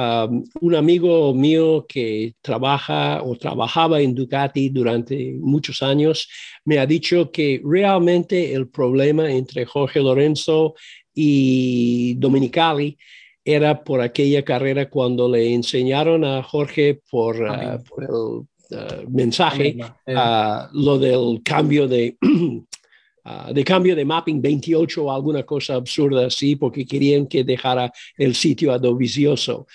[0.61, 6.29] un amigo mío que trabaja o trabajaba en Ducati durante muchos años
[6.65, 10.75] me ha dicho que realmente el problema entre Jorge Lorenzo
[11.15, 12.97] y Dominicali
[13.45, 19.79] era por aquella carrera cuando le enseñaron a Jorge por, ah, por el eh, mensaje,
[20.07, 22.19] a lo del cambio de,
[23.53, 28.35] de cambio de mapping 28 o alguna cosa absurda así, porque querían que dejara el
[28.35, 29.67] sitio a Dovizioso.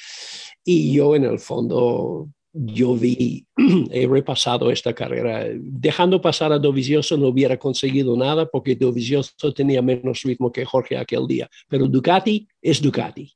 [0.64, 3.46] Y yo en el fondo, yo vi,
[3.92, 5.46] he repasado esta carrera.
[5.56, 10.98] Dejando pasar a Dovizioso no hubiera conseguido nada porque Dovizioso tenía menos ritmo que Jorge
[10.98, 11.50] aquel día.
[11.68, 13.32] Pero Ducati es Ducati.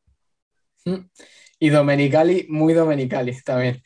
[0.86, 1.10] Mm.
[1.60, 3.82] Y Domenicali, muy Domenicali también.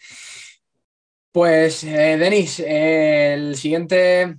[1.32, 4.36] Pues, eh, Denis, el siguiente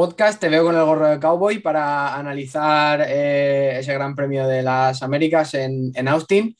[0.00, 4.62] podcast te veo con el gorro de cowboy para analizar eh, ese gran premio de
[4.62, 6.56] las Américas en, Austin.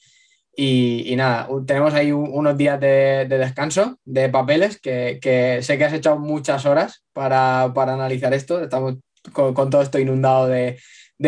[0.54, 6.18] Y, nada, tenemos ahí unos días de, descanso, de papeles, que, sé que has echado
[6.18, 8.62] muchas horas para, analizar esto.
[8.62, 8.96] Estamos
[9.32, 10.78] con, todo esto inundado de,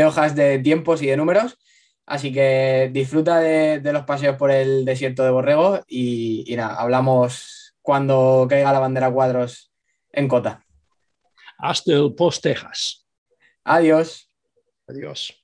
[0.05, 1.57] hojas de tiempos y de números.
[2.05, 7.75] Así que disfruta de, los paseos por el desierto de Borrego y, y nada, hablamos
[7.81, 9.73] cuando caiga la bandera cuadros
[10.13, 10.63] en cota.
[11.63, 13.07] Hasta el post Texas.
[13.65, 14.29] Adiós.
[14.89, 15.42] Adiós.